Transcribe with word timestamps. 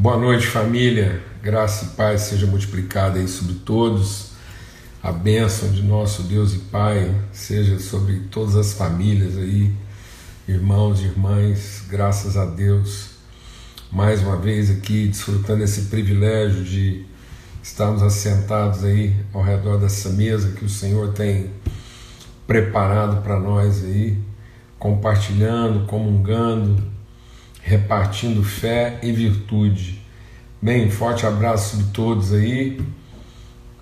Boa 0.00 0.16
noite, 0.16 0.46
família. 0.46 1.20
Graça 1.42 1.86
e 1.86 1.88
paz 1.96 2.20
seja 2.20 2.46
multiplicada 2.46 3.18
aí 3.18 3.26
sobre 3.26 3.54
todos. 3.54 4.30
A 5.02 5.10
bênção 5.10 5.72
de 5.72 5.82
nosso 5.82 6.22
Deus 6.22 6.54
e 6.54 6.58
Pai 6.58 7.12
seja 7.32 7.80
sobre 7.80 8.20
todas 8.30 8.54
as 8.54 8.74
famílias 8.74 9.36
aí, 9.36 9.74
irmãos 10.46 11.00
e 11.00 11.06
irmãs. 11.06 11.82
Graças 11.90 12.36
a 12.36 12.44
Deus. 12.44 13.08
Mais 13.90 14.22
uma 14.22 14.36
vez 14.36 14.70
aqui 14.70 15.08
desfrutando 15.08 15.64
esse 15.64 15.86
privilégio 15.86 16.62
de 16.62 17.04
estarmos 17.60 18.00
assentados 18.00 18.84
aí 18.84 19.16
ao 19.34 19.42
redor 19.42 19.78
dessa 19.78 20.10
mesa 20.10 20.52
que 20.52 20.64
o 20.64 20.68
Senhor 20.68 21.12
tem 21.12 21.50
preparado 22.46 23.20
para 23.20 23.40
nós 23.40 23.82
aí, 23.82 24.16
compartilhando, 24.78 25.86
comungando, 25.88 26.97
repartindo 27.68 28.42
fé 28.42 28.98
e 29.02 29.12
virtude. 29.12 30.02
Bem, 30.60 30.90
forte 30.90 31.26
abraço 31.26 31.76
de 31.76 31.84
todos 31.92 32.32
aí. 32.32 32.80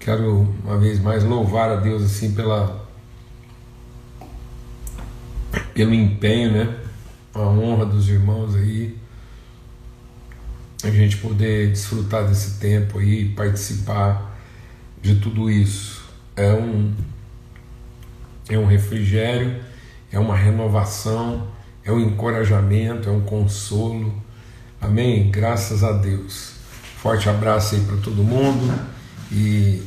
Quero 0.01 0.53
uma 0.65 0.77
vez 0.77 0.99
mais 0.99 1.23
louvar 1.23 1.71
a 1.71 1.77
Deus 1.77 2.03
assim 2.03 2.35
pela 2.35 2.85
pelo 5.73 5.95
empenho, 5.95 6.51
né? 6.53 6.77
A 7.33 7.43
honra 7.43 7.87
dos 7.87 8.09
irmãos 8.09 8.57
aí. 8.57 8.99
A 10.83 10.91
gente 10.91 11.19
poder 11.19 11.71
desfrutar 11.71 12.27
desse 12.27 12.59
tempo 12.59 12.99
aí, 12.99 13.29
participar 13.37 14.37
de 15.01 15.15
tudo 15.15 15.49
isso. 15.49 16.05
É 16.35 16.53
um 16.53 16.93
é 18.49 18.59
um 18.59 18.67
refrigério, 18.67 19.63
é 20.11 20.19
uma 20.19 20.37
renovação, 20.37 21.55
é 21.87 21.93
um 21.93 22.01
encorajamento, 22.01 23.09
é 23.09 23.13
um 23.13 23.21
consolo. 23.21 24.13
Amém? 24.81 25.31
Graças 25.31 25.85
a 25.85 25.93
Deus. 25.93 26.55
Forte 26.99 27.29
abraço 27.29 27.77
aí 27.77 27.81
para 27.83 27.97
todo 27.99 28.25
mundo 28.25 28.75
e 29.31 29.83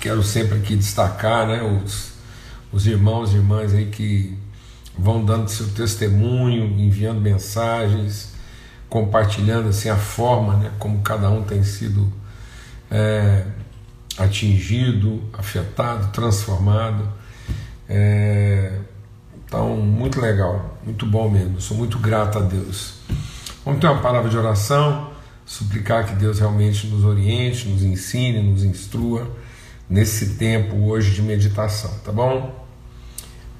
quero 0.00 0.22
sempre 0.22 0.58
aqui 0.58 0.74
destacar 0.74 1.46
né, 1.46 1.62
os, 1.62 2.12
os 2.72 2.86
irmãos 2.86 3.32
e 3.32 3.36
irmãs 3.36 3.74
aí 3.74 3.86
que 3.86 4.38
vão 4.98 5.22
dando 5.22 5.48
seu 5.48 5.68
testemunho, 5.68 6.64
enviando 6.80 7.20
mensagens, 7.20 8.32
compartilhando 8.88 9.68
assim 9.68 9.90
a 9.90 9.96
forma 9.96 10.56
né, 10.56 10.70
como 10.78 11.02
cada 11.02 11.28
um 11.28 11.42
tem 11.42 11.62
sido 11.62 12.10
é, 12.90 13.44
atingido, 14.16 15.22
afetado, 15.34 16.10
transformado. 16.10 17.06
É, 17.86 18.78
então, 19.54 19.76
muito 19.76 20.20
legal, 20.20 20.80
muito 20.84 21.06
bom 21.06 21.30
mesmo. 21.30 21.60
Sou 21.60 21.76
muito 21.76 21.96
grato 22.00 22.38
a 22.38 22.40
Deus. 22.40 22.94
Vamos 23.64 23.80
ter 23.80 23.86
uma 23.86 24.02
palavra 24.02 24.28
de 24.28 24.36
oração, 24.36 25.12
suplicar 25.46 26.04
que 26.06 26.16
Deus 26.16 26.40
realmente 26.40 26.88
nos 26.88 27.04
oriente, 27.04 27.68
nos 27.68 27.84
ensine, 27.84 28.42
nos 28.42 28.64
instrua 28.64 29.30
nesse 29.88 30.34
tempo 30.34 30.74
hoje 30.88 31.12
de 31.12 31.22
meditação, 31.22 31.88
tá 32.04 32.10
bom? 32.10 32.66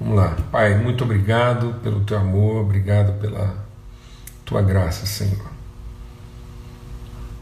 Vamos 0.00 0.16
lá. 0.16 0.36
Pai, 0.50 0.76
muito 0.76 1.04
obrigado 1.04 1.74
pelo 1.80 2.00
teu 2.00 2.18
amor, 2.18 2.62
obrigado 2.62 3.20
pela 3.20 3.64
tua 4.44 4.62
graça, 4.62 5.06
Senhor. 5.06 5.46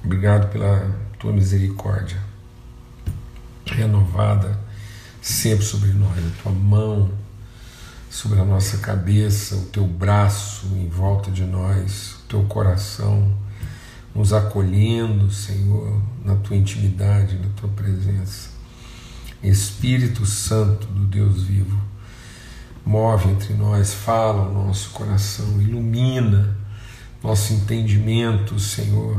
Obrigado 0.04 0.52
pela 0.52 0.94
tua 1.18 1.32
misericórdia 1.32 2.18
renovada 3.64 4.58
sempre 5.22 5.64
sobre 5.64 5.90
nós, 5.92 6.18
a 6.18 6.42
tua 6.42 6.52
mão 6.52 7.21
sobre 8.12 8.38
a 8.38 8.44
nossa 8.44 8.76
cabeça, 8.76 9.56
o 9.56 9.64
teu 9.68 9.86
braço 9.86 10.66
em 10.76 10.86
volta 10.86 11.30
de 11.30 11.44
nós, 11.44 12.16
o 12.16 12.28
teu 12.28 12.42
coração 12.42 13.34
nos 14.14 14.34
acolhendo, 14.34 15.30
Senhor, 15.30 15.98
na 16.22 16.36
tua 16.36 16.54
intimidade, 16.54 17.38
na 17.38 17.48
tua 17.56 17.70
presença. 17.70 18.50
Espírito 19.42 20.26
Santo 20.26 20.86
do 20.88 21.06
Deus 21.06 21.44
vivo, 21.44 21.80
move 22.84 23.30
entre 23.30 23.54
nós, 23.54 23.94
fala 23.94 24.46
o 24.46 24.66
nosso 24.66 24.90
coração, 24.90 25.58
ilumina 25.62 26.54
nosso 27.22 27.54
entendimento, 27.54 28.60
Senhor. 28.60 29.18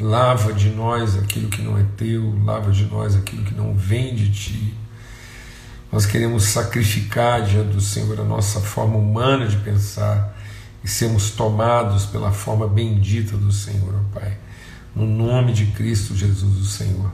Lava 0.00 0.52
de 0.52 0.70
nós 0.70 1.16
aquilo 1.16 1.48
que 1.48 1.62
não 1.62 1.76
é 1.76 1.84
teu, 1.96 2.32
lava 2.44 2.70
de 2.70 2.84
nós 2.84 3.16
aquilo 3.16 3.44
que 3.44 3.54
não 3.54 3.74
vem 3.74 4.14
de 4.14 4.30
ti 4.30 4.83
nós 5.94 6.06
queremos 6.06 6.46
sacrificar 6.46 7.44
diante 7.44 7.74
do 7.74 7.80
Senhor 7.80 8.18
a 8.18 8.24
nossa 8.24 8.58
forma 8.58 8.96
humana 8.96 9.46
de 9.46 9.56
pensar 9.58 10.36
e 10.82 10.88
sermos 10.88 11.30
tomados 11.30 12.04
pela 12.04 12.32
forma 12.32 12.66
bendita 12.66 13.36
do 13.36 13.52
Senhor, 13.52 13.94
ó 13.94 14.18
Pai. 14.18 14.36
No 14.92 15.06
nome 15.06 15.52
de 15.52 15.66
Cristo 15.66 16.16
Jesus, 16.16 16.58
o 16.58 16.64
Senhor. 16.64 17.12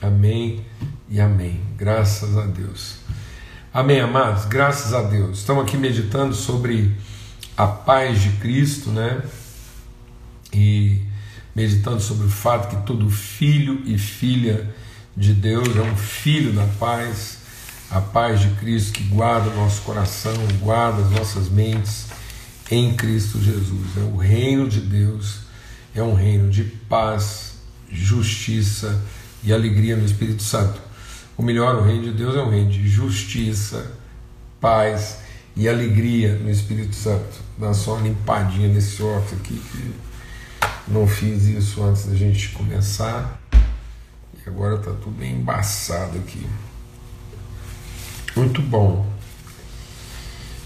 Amém 0.00 0.64
e 1.08 1.20
amém. 1.20 1.60
Graças 1.76 2.38
a 2.38 2.46
Deus. 2.46 2.98
Amém, 3.74 3.98
amados. 3.98 4.44
Graças 4.44 4.94
a 4.94 5.02
Deus. 5.02 5.38
Estamos 5.38 5.64
aqui 5.64 5.76
meditando 5.76 6.32
sobre 6.32 6.96
a 7.56 7.66
paz 7.66 8.22
de 8.22 8.30
Cristo, 8.36 8.90
né? 8.90 9.20
E 10.52 11.02
meditando 11.56 12.00
sobre 12.00 12.28
o 12.28 12.30
fato 12.30 12.68
que 12.68 12.86
todo 12.86 13.10
filho 13.10 13.82
e 13.84 13.98
filha 13.98 14.72
de 15.16 15.32
Deus 15.32 15.76
é 15.76 15.82
um 15.82 15.96
filho 15.96 16.52
da 16.52 16.66
paz 16.78 17.44
a 17.90 18.00
paz 18.00 18.40
de 18.40 18.50
Cristo 18.56 18.92
que 18.92 19.04
guarda 19.04 19.50
o 19.50 19.56
nosso 19.56 19.82
coração, 19.82 20.34
guarda 20.60 21.02
as 21.02 21.10
nossas 21.10 21.48
mentes 21.48 22.06
em 22.70 22.94
Cristo 22.94 23.40
Jesus. 23.40 23.96
É 23.96 24.00
o 24.00 24.16
reino 24.16 24.68
de 24.68 24.80
Deus, 24.80 25.40
é 25.94 26.02
um 26.02 26.14
reino 26.14 26.50
de 26.50 26.64
paz, 26.64 27.54
justiça 27.90 29.00
e 29.42 29.52
alegria 29.52 29.96
no 29.96 30.04
Espírito 30.04 30.42
Santo. 30.42 30.80
O 31.36 31.42
melhor, 31.42 31.76
o 31.76 31.82
reino 31.82 32.04
de 32.04 32.12
Deus 32.12 32.34
é 32.34 32.40
um 32.40 32.50
reino 32.50 32.70
de 32.70 32.88
justiça, 32.88 33.92
paz 34.60 35.18
e 35.54 35.68
alegria 35.68 36.34
no 36.36 36.50
Espírito 36.50 36.96
Santo. 36.96 37.40
Dá 37.58 37.72
só 37.72 37.94
uma 37.94 38.08
limpadinha 38.08 38.68
nesse 38.68 39.02
óculos 39.02 39.32
aqui, 39.34 39.62
que 39.70 39.94
não 40.88 41.06
fiz 41.06 41.44
isso 41.44 41.82
antes 41.82 42.06
da 42.06 42.14
gente 42.14 42.50
começar. 42.50 43.40
E 44.34 44.48
agora 44.48 44.76
está 44.76 44.92
tudo 44.92 45.24
embaçado 45.24 46.18
aqui. 46.18 46.46
Muito 48.36 48.60
bom. 48.60 49.06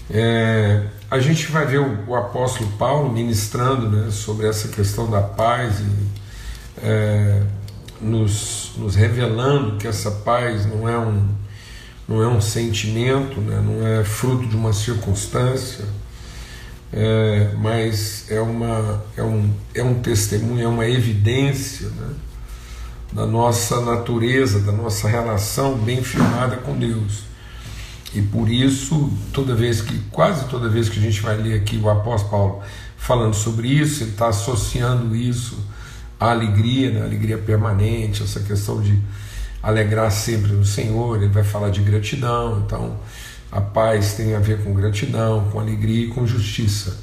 É, 0.09 0.87
a 1.09 1.19
gente 1.19 1.49
vai 1.49 1.65
ver 1.65 1.79
o, 1.79 2.09
o, 2.09 2.15
apóstolo 2.15 2.69
Paulo 2.77 3.09
ministrando 3.09 3.89
né, 3.89 4.11
sobre 4.11 4.45
essa 4.45 4.67
questão 4.67 5.09
da 5.09 5.21
paz 5.21 5.79
e 5.79 6.85
é, 6.85 7.43
nos, 8.01 8.73
nos, 8.75 8.95
revelando 8.95 9.77
que 9.77 9.87
essa 9.87 10.11
paz 10.11 10.65
não 10.65 10.89
é 10.89 10.97
um, 10.97 11.29
não 12.09 12.21
é 12.21 12.27
um 12.27 12.41
sentimento, 12.41 13.39
né, 13.39 13.63
não 13.65 13.87
é 13.87 14.03
fruto 14.03 14.45
de 14.47 14.55
uma 14.57 14.73
circunstância, 14.73 15.85
é, 16.91 17.53
mas 17.57 18.29
é, 18.29 18.41
uma, 18.41 19.01
é, 19.15 19.23
um, 19.23 19.49
é 19.73 19.81
um 19.81 20.01
testemunho, 20.01 20.61
é 20.61 20.67
uma 20.67 20.85
evidência 20.85 21.87
né, 21.87 22.09
da 23.13 23.25
nossa 23.25 23.79
natureza, 23.79 24.59
da 24.59 24.73
nossa 24.73 25.07
relação 25.07 25.77
bem 25.77 26.03
firmada 26.03 26.57
com 26.57 26.77
Deus. 26.77 27.30
E 28.13 28.21
por 28.21 28.49
isso, 28.49 29.11
toda 29.31 29.55
vez 29.55 29.81
que, 29.81 29.97
quase 30.11 30.45
toda 30.49 30.67
vez 30.67 30.89
que 30.89 30.99
a 30.99 31.01
gente 31.01 31.21
vai 31.21 31.37
ler 31.37 31.55
aqui 31.55 31.77
o 31.77 31.89
apóstolo 31.89 32.29
Paulo 32.29 32.63
falando 32.97 33.33
sobre 33.33 33.69
isso, 33.69 34.03
ele 34.03 34.11
está 34.11 34.27
associando 34.27 35.15
isso 35.15 35.57
à 36.19 36.31
alegria, 36.31 36.91
né? 36.91 37.01
alegria 37.01 37.37
permanente, 37.37 38.21
essa 38.21 38.41
questão 38.41 38.81
de 38.81 38.99
alegrar 39.63 40.11
sempre 40.11 40.51
no 40.51 40.65
Senhor, 40.65 41.17
ele 41.17 41.31
vai 41.31 41.43
falar 41.43 41.69
de 41.69 41.81
gratidão, 41.81 42.63
então 42.65 42.97
a 43.51 43.61
paz 43.61 44.13
tem 44.13 44.35
a 44.35 44.39
ver 44.39 44.63
com 44.63 44.73
gratidão, 44.73 45.49
com 45.49 45.59
alegria 45.59 46.05
e 46.05 46.09
com 46.09 46.27
justiça. 46.27 46.97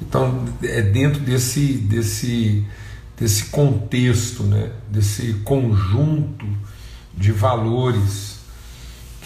Então 0.00 0.44
é 0.62 0.80
dentro 0.80 1.20
desse, 1.20 1.74
desse, 1.74 2.64
desse 3.18 3.46
contexto, 3.46 4.42
né? 4.42 4.70
desse 4.90 5.34
conjunto 5.44 6.46
de 7.14 7.32
valores 7.32 8.35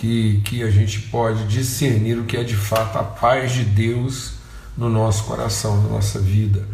que, 0.01 0.41
que 0.47 0.63
a 0.63 0.71
gente 0.71 0.99
pode 0.99 1.47
discernir 1.47 2.19
o 2.19 2.25
que 2.25 2.35
é 2.35 2.43
de 2.43 2.57
fato 2.57 2.97
a 2.97 3.05
paz 3.05 3.53
de 3.53 3.65
Deus 3.65 4.33
no 4.75 4.89
nosso 4.89 5.25
coração, 5.25 5.83
na 5.83 5.91
nossa 5.91 6.19
vida. 6.19 6.67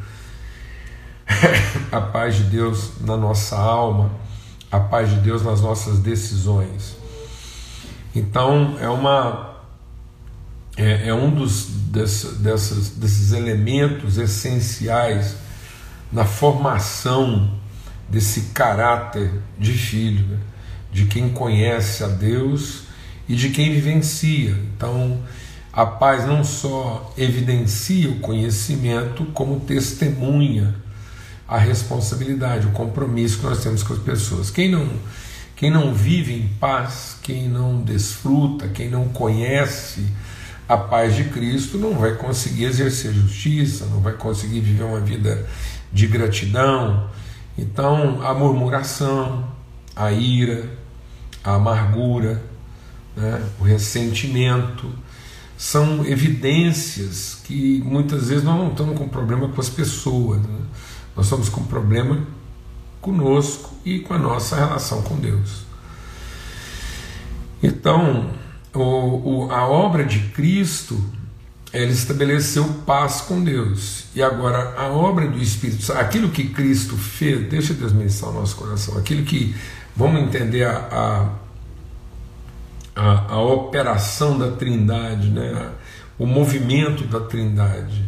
a 1.91 2.01
paz 2.01 2.37
de 2.37 2.45
Deus 2.45 3.01
na 3.01 3.17
nossa 3.17 3.57
alma, 3.57 4.13
a 4.71 4.79
paz 4.79 5.11
de 5.11 5.17
Deus 5.17 5.43
nas 5.43 5.61
nossas 5.61 5.99
decisões. 5.99 6.97
Então 8.15 8.77
é 8.81 8.89
uma 8.89 9.57
é, 10.77 11.09
é 11.09 11.15
um 11.15 11.29
dos 11.29 11.67
dessas, 11.67 12.91
desses 12.91 13.33
elementos 13.33 14.19
essenciais 14.19 15.35
na 16.13 16.25
formação 16.25 17.59
desse 18.09 18.53
caráter 18.55 19.33
de 19.59 19.73
filho, 19.73 20.25
né? 20.29 20.39
de 20.93 21.07
quem 21.07 21.29
conhece 21.31 22.05
a 22.05 22.07
Deus 22.07 22.86
e 23.29 23.35
de 23.35 23.51
quem 23.51 23.73
vivencia. 23.73 24.57
Então, 24.77 25.21
a 25.73 25.85
paz 25.85 26.27
não 26.27 26.43
só 26.43 27.13
evidencia 27.19 28.09
o 28.09 28.21
conhecimento, 28.21 29.25
como 29.27 29.61
testemunha 29.61 30.75
a 31.47 31.59
responsabilidade, 31.59 32.67
o 32.67 32.71
compromisso 32.71 33.39
que 33.39 33.45
nós 33.45 33.63
temos 33.63 33.83
com 33.83 33.93
as 33.93 33.99
pessoas. 34.01 34.51
Quem 34.51 34.71
não, 34.71 34.89
quem 35.55 35.71
não 35.71 35.95
vive 35.95 36.35
em 36.35 36.49
paz, 36.59 37.19
quem 37.23 37.49
não 37.49 37.83
desfruta, 37.83 38.69
quem 38.69 38.89
não 38.89 39.09
conhece 39.09 40.07
a 40.69 40.77
paz 40.77 41.15
de 41.15 41.25
Cristo, 41.25 41.79
não 41.79 41.95
vai 41.95 42.15
conseguir 42.15 42.65
exercer 42.65 43.13
justiça, 43.13 43.87
não 43.87 44.01
vai 44.01 44.15
conseguir 44.15 44.61
viver 44.61 44.83
uma 44.83 45.01
vida 45.01 45.47
de 45.93 46.07
gratidão. 46.07 47.09
Então, 47.57 48.23
a 48.27 48.35
murmuração, 48.35 49.47
a 49.95 50.11
ira, 50.11 50.69
a 51.45 51.55
amargura, 51.55 52.43
né, 53.17 53.43
o 53.59 53.65
ressentimento, 53.65 54.93
são 55.57 56.05
evidências 56.05 57.41
que 57.45 57.83
muitas 57.85 58.29
vezes 58.29 58.45
nós 58.45 58.57
não 58.57 58.71
estamos 58.71 58.99
com 58.99 59.09
problema 59.09 59.49
com 59.49 59.61
as 59.61 59.71
pessoas, 59.71 60.43
né? 60.43 60.59
nós 61.17 61.27
estamos 61.27 61.49
com 61.49 61.65
problema 61.65 62.27
conosco 63.01 63.75
e 63.85 64.01
com 64.01 64.13
a 64.13 64.19
nossa 64.19 64.57
relação 64.57 65.01
com 65.03 65.17
Deus. 65.17 65.65
Então, 67.63 68.31
o, 68.75 69.47
o, 69.47 69.51
a 69.51 69.67
obra 69.67 70.05
de 70.05 70.19
Cristo, 70.31 71.03
ele 71.73 71.93
estabeleceu 71.93 72.65
paz 72.85 73.23
com 73.23 73.43
Deus. 73.43 74.05
E 74.15 74.23
agora, 74.23 74.75
a 74.77 74.89
obra 74.89 75.27
do 75.27 75.39
Espírito 75.41 75.83
Santo, 75.83 76.01
aquilo 76.01 76.29
que 76.29 76.49
Cristo 76.49 76.97
fez, 76.97 77.49
deixa 77.49 77.73
Deus 77.73 77.93
ministrar 77.93 78.31
o 78.31 78.35
nosso 78.35 78.57
coração, 78.57 78.99
aquilo 78.99 79.25
que, 79.25 79.57
vamos 79.97 80.21
entender 80.21 80.67
a, 80.67 81.31
a, 82.97 83.35
a, 83.35 83.41
operação 83.41 84.39
da 84.39 84.53
Trindade, 84.53 85.29
né? 85.29 85.73
o 86.19 86.27
movimento 86.27 87.05
da 87.05 87.21
Trindade. 87.21 88.03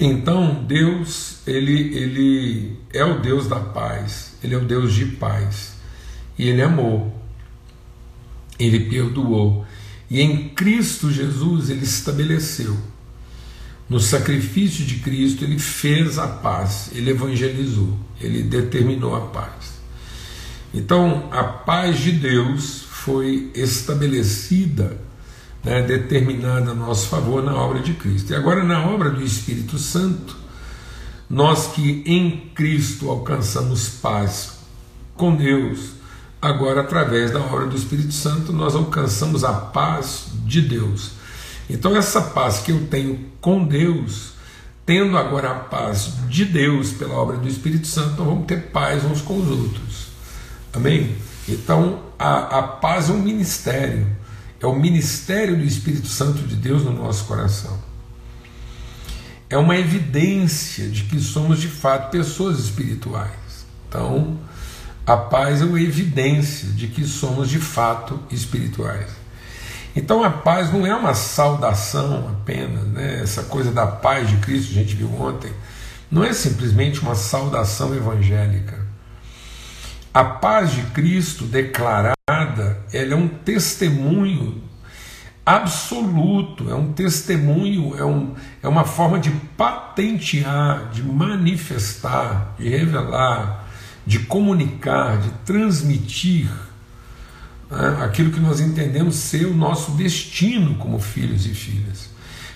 Então, 0.00 0.64
Deus, 0.66 1.46
ele, 1.46 1.94
ele 1.94 2.76
é 2.92 3.04
o 3.04 3.20
Deus 3.20 3.46
da 3.46 3.60
paz, 3.60 4.34
ele 4.42 4.54
é 4.54 4.58
o 4.58 4.64
Deus 4.64 4.94
de 4.94 5.04
paz. 5.04 5.74
E 6.38 6.48
ele 6.48 6.62
amou, 6.62 7.14
ele 8.58 8.88
perdoou. 8.88 9.64
E 10.10 10.20
em 10.20 10.48
Cristo 10.48 11.12
Jesus 11.12 11.70
ele 11.70 11.84
estabeleceu. 11.84 12.76
No 13.88 14.00
sacrifício 14.00 14.84
de 14.84 14.96
Cristo 14.96 15.44
ele 15.44 15.58
fez 15.58 16.18
a 16.18 16.26
paz, 16.26 16.90
ele 16.94 17.10
evangelizou, 17.10 17.96
ele 18.20 18.42
determinou 18.42 19.14
a 19.14 19.20
paz. 19.26 19.74
Então, 20.72 21.28
a 21.30 21.44
paz 21.44 22.00
de 22.00 22.10
Deus 22.10 22.83
foi 23.04 23.50
estabelecida 23.54 24.96
né, 25.62 25.82
determinada 25.82 26.70
a 26.70 26.74
nosso 26.74 27.08
favor 27.08 27.42
na 27.42 27.54
obra 27.54 27.80
de 27.80 27.92
Cristo. 27.92 28.32
E 28.32 28.34
agora, 28.34 28.64
na 28.64 28.86
obra 28.86 29.10
do 29.10 29.22
Espírito 29.22 29.76
Santo, 29.76 30.34
nós 31.28 31.66
que 31.68 32.02
em 32.06 32.50
Cristo 32.54 33.10
alcançamos 33.10 33.90
paz 33.90 34.54
com 35.14 35.36
Deus, 35.36 35.90
agora, 36.40 36.80
através 36.80 37.30
da 37.30 37.40
obra 37.40 37.66
do 37.66 37.76
Espírito 37.76 38.12
Santo, 38.14 38.54
nós 38.54 38.74
alcançamos 38.74 39.44
a 39.44 39.52
paz 39.52 40.28
de 40.46 40.62
Deus. 40.62 41.10
Então, 41.68 41.94
essa 41.94 42.22
paz 42.22 42.60
que 42.60 42.72
eu 42.72 42.86
tenho 42.86 43.20
com 43.38 43.66
Deus, 43.66 44.32
tendo 44.86 45.18
agora 45.18 45.50
a 45.50 45.54
paz 45.54 46.10
de 46.30 46.46
Deus 46.46 46.92
pela 46.92 47.14
obra 47.14 47.36
do 47.36 47.48
Espírito 47.48 47.86
Santo, 47.86 48.16
nós 48.16 48.26
vamos 48.26 48.46
ter 48.46 48.70
paz 48.70 49.04
uns 49.04 49.20
com 49.20 49.38
os 49.38 49.48
outros. 49.50 50.06
Amém? 50.72 51.14
Então, 51.48 52.02
a, 52.18 52.58
a 52.58 52.62
paz 52.62 53.10
é 53.10 53.12
um 53.12 53.18
ministério 53.18 54.06
é 54.64 54.66
o 54.66 54.74
ministério 54.74 55.56
do 55.56 55.64
Espírito 55.64 56.08
Santo 56.08 56.42
de 56.42 56.56
Deus 56.56 56.84
no 56.84 56.92
nosso 56.92 57.24
coração. 57.24 57.78
É 59.48 59.58
uma 59.58 59.76
evidência 59.76 60.88
de 60.88 61.04
que 61.04 61.20
somos 61.20 61.60
de 61.60 61.68
fato 61.68 62.10
pessoas 62.10 62.58
espirituais. 62.58 63.66
Então, 63.86 64.38
a 65.06 65.16
paz 65.16 65.60
é 65.60 65.64
uma 65.64 65.80
evidência 65.80 66.68
de 66.70 66.88
que 66.88 67.04
somos 67.04 67.50
de 67.50 67.58
fato 67.58 68.18
espirituais. 68.30 69.10
Então, 69.94 70.24
a 70.24 70.30
paz 70.30 70.72
não 70.72 70.86
é 70.86 70.94
uma 70.94 71.14
saudação 71.14 72.28
apenas, 72.28 72.84
né? 72.88 73.20
essa 73.22 73.44
coisa 73.44 73.70
da 73.70 73.86
paz 73.86 74.28
de 74.28 74.38
Cristo, 74.38 74.70
a 74.70 74.74
gente 74.74 74.96
viu 74.96 75.14
ontem, 75.20 75.52
não 76.10 76.24
é 76.24 76.32
simplesmente 76.32 77.00
uma 77.00 77.14
saudação 77.14 77.94
evangélica. 77.94 78.83
A 80.14 80.22
paz 80.22 80.70
de 80.70 80.82
Cristo 80.92 81.44
declarada 81.44 82.78
ela 82.92 83.14
é 83.14 83.16
um 83.16 83.26
testemunho 83.26 84.62
absoluto, 85.44 86.70
é 86.70 86.74
um 86.76 86.92
testemunho, 86.92 87.98
é, 87.98 88.04
um, 88.04 88.32
é 88.62 88.68
uma 88.68 88.84
forma 88.84 89.18
de 89.18 89.32
patentear, 89.56 90.88
de 90.92 91.02
manifestar, 91.02 92.54
de 92.56 92.68
revelar, 92.68 93.68
de 94.06 94.20
comunicar, 94.20 95.18
de 95.18 95.30
transmitir 95.44 96.48
né, 97.68 97.98
aquilo 98.04 98.30
que 98.30 98.38
nós 98.38 98.60
entendemos 98.60 99.16
ser 99.16 99.46
o 99.46 99.54
nosso 99.54 99.96
destino 99.96 100.76
como 100.76 101.00
filhos 101.00 101.44
e 101.44 101.52
filhas. 101.52 102.08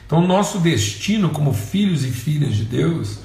Então, 0.06 0.25
nosso 0.25 0.60
destino 0.60 1.31
como 1.31 1.52
filhos 1.52 2.05
e 2.05 2.12
filhas 2.12 2.55
de 2.55 2.64
Deus 2.64 3.19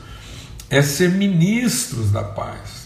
é 0.71 0.81
ser 0.81 1.11
ministros 1.11 2.11
da 2.11 2.23
paz 2.23 2.82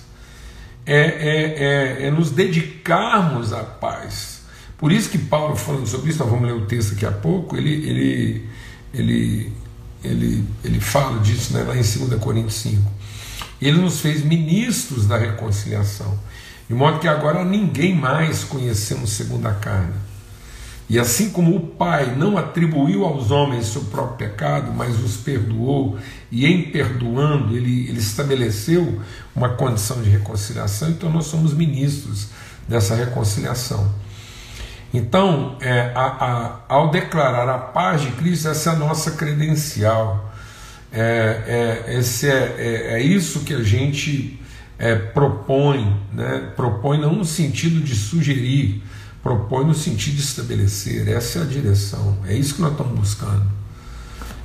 é, 0.88 0.96
é, 0.96 2.04
é, 2.04 2.08
é 2.08 2.12
nos 2.12 2.32
dedicarmos 2.32 3.52
à 3.52 3.64
paz. 3.64 4.42
Por 4.78 4.92
isso 4.92 5.10
que 5.10 5.18
Paulo, 5.18 5.56
falando 5.56 5.86
sobre 5.86 6.10
isso, 6.10 6.20
nós 6.20 6.30
vamos 6.30 6.46
ler 6.46 6.54
o 6.54 6.66
texto 6.66 6.92
daqui 6.92 7.06
a 7.06 7.12
pouco, 7.12 7.58
ele, 7.58 7.74
ele, 7.74 8.50
ele, 8.94 9.54
ele, 10.04 10.46
ele 10.64 10.80
fala 10.80 11.20
disso 11.20 11.54
né, 11.54 11.64
lá 11.64 11.76
em 11.76 11.82
2 11.82 12.22
Coríntios 12.22 12.54
5. 12.56 12.92
Ele 13.62 13.82
nos 13.82 14.00
fez 14.00 14.24
ministros 14.24 15.08
da 15.08 15.18
reconciliação, 15.18 16.18
de 16.70 16.76
modo 16.76 17.00
que 17.00 17.08
agora 17.08 17.44
ninguém 17.44 17.96
mais 17.96 18.44
conhecemos 18.44 19.10
segundo 19.12 19.48
a 19.48 19.54
carne. 19.54 20.07
E 20.90 20.98
assim 20.98 21.32
como 21.32 21.56
o 21.56 21.60
Pai 21.60 22.16
não 22.16 22.38
atribuiu 22.38 23.04
aos 23.04 23.30
homens 23.30 23.66
seu 23.66 23.82
próprio 23.86 24.30
pecado, 24.30 24.72
mas 24.74 24.98
os 25.04 25.18
perdoou, 25.18 25.98
e 26.32 26.46
em 26.46 26.72
perdoando 26.72 27.58
ele, 27.58 27.90
ele 27.90 28.00
estabeleceu 28.00 29.02
uma 29.36 29.50
condição 29.50 30.02
de 30.02 30.10
reconciliação, 30.10 30.90
então 30.90 31.12
nós 31.12 31.26
somos 31.26 31.54
ministros 31.54 32.30
dessa 32.68 32.96
reconciliação. 32.96 33.92
Então, 34.94 35.58
é, 35.60 35.92
a, 35.94 36.06
a, 36.06 36.60
ao 36.70 36.90
declarar 36.90 37.50
a 37.50 37.58
paz 37.58 38.02
de 38.02 38.12
Cristo, 38.12 38.48
essa 38.48 38.70
é 38.70 38.74
a 38.74 38.76
nossa 38.78 39.12
credencial. 39.12 40.34
É, 40.92 41.84
é, 41.88 41.98
esse 41.98 42.30
é, 42.30 42.56
é, 42.58 42.94
é 42.94 43.02
isso 43.02 43.42
que 43.42 43.54
a 43.54 43.62
gente 43.62 44.40
é, 44.80 44.96
propõe, 44.96 45.96
né? 46.14 46.52
propõe 46.56 47.00
não 47.00 47.14
no 47.14 47.26
sentido 47.26 47.82
de 47.82 47.96
sugerir, 47.96 48.82
propõe 49.28 49.66
no 49.66 49.74
sentido 49.74 50.16
de 50.16 50.22
estabelecer. 50.22 51.06
Essa 51.10 51.40
é 51.40 51.42
a 51.42 51.46
direção, 51.46 52.18
é 52.26 52.34
isso 52.34 52.56
que 52.56 52.62
nós 52.62 52.72
estamos 52.72 52.98
buscando. 52.98 53.46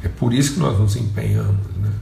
É 0.02 0.08
por 0.08 0.34
isso 0.34 0.54
que 0.54 0.58
nós 0.58 0.76
nos 0.76 0.96
empenhamos. 0.96 1.64
Né? 1.76 1.92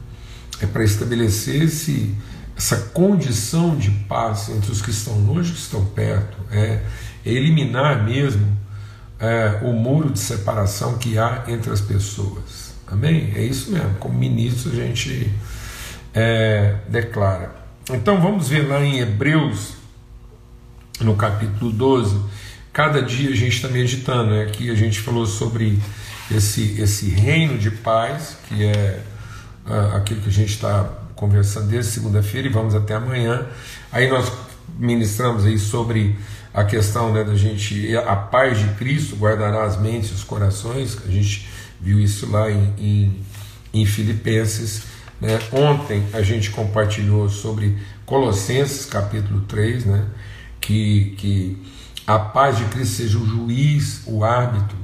É 0.63 0.67
para 0.67 0.83
estabelecer 0.83 1.63
esse, 1.63 2.15
essa 2.57 2.77
condição 2.95 3.77
de 3.77 3.91
paz 3.91 4.49
entre 4.49 4.73
os 4.73 4.81
que 4.81 4.91
estão 4.91 5.19
longe 5.27 5.51
e 5.51 5.53
os 5.53 5.59
que 5.59 5.65
estão 5.65 5.85
perto. 5.85 6.39
É, 6.51 6.83
é 7.27 7.31
eliminar 7.31 8.03
mesmo 8.03 8.47
é, 9.19 9.61
o 9.63 9.75
muro 9.75 10.09
de 10.09 10.19
separação 10.19 10.97
que 10.97 11.19
há 11.19 11.45
entre 11.49 11.71
as 11.71 11.83
pessoas. 11.83 12.73
Amém? 12.87 13.31
É 13.37 13.43
isso 13.43 13.71
mesmo. 13.71 13.95
Como 13.97 14.19
ministro, 14.19 14.73
a 14.73 14.75
gente 14.75 15.31
é, 16.15 16.77
declara. 16.89 17.55
Então 17.91 18.23
vamos 18.23 18.49
ver 18.49 18.67
lá 18.67 18.81
em 18.81 19.01
Hebreus, 19.01 19.75
no 20.99 21.15
capítulo 21.15 21.71
12 21.71 22.41
cada 22.73 23.03
dia 23.03 23.31
a 23.31 23.37
gente 23.37 23.57
está 23.57 23.69
meditando. 23.69 24.31
Né? 24.31 24.45
Aqui 24.45 24.71
a 24.71 24.75
gente 24.75 25.01
falou 25.01 25.27
sobre 25.27 25.79
esse, 26.31 26.81
esse 26.81 27.11
reino 27.11 27.59
de 27.59 27.71
paz, 27.71 28.37
que 28.49 28.65
é 28.65 29.01
uh, 29.67 29.97
aquilo 29.97 30.21
que 30.21 30.29
a 30.29 30.33
gente 30.33 30.51
está 30.51 30.85
conversando 31.15 31.67
desde 31.67 31.93
segunda-feira 31.93 32.49
e 32.49 32.51
vamos 32.51 32.75
até 32.75 32.95
amanhã. 32.95 33.47
Aí 33.93 34.09
nós 34.09 34.33
ministramos 34.79 35.45
aí 35.45 35.59
sobre 35.59 36.17
a 36.53 36.65
questão 36.65 37.13
né, 37.13 37.23
da 37.23 37.35
gente, 37.35 37.97
a 37.97 38.17
paz 38.17 38.59
de 38.59 38.67
Cristo 38.75 39.17
guardará 39.17 39.65
as 39.65 39.81
mentes 39.81 40.11
e 40.11 40.15
os 40.15 40.25
corações, 40.25 40.99
a 41.07 41.11
gente 41.11 41.49
viu 41.81 42.01
isso 42.01 42.31
lá 42.31 42.51
em, 42.51 42.75
em, 42.79 43.25
em 43.73 43.87
Filipenses. 43.87 44.83
Né? 45.21 45.39
Ontem 45.53 46.05
a 46.13 46.23
gente 46.23 46.51
compartilhou 46.51 47.29
sobre 47.29 47.77
Colossenses 48.05 48.87
capítulo 48.87 49.43
3, 49.43 49.85
né? 49.85 50.07
que, 50.61 51.15
que 51.19 51.63
a 52.15 52.19
paz 52.19 52.57
de 52.59 52.65
Cristo 52.67 52.97
seja 52.97 53.19
o 53.19 53.27
juiz, 53.27 54.03
o 54.07 54.25
árbitro 54.25 54.77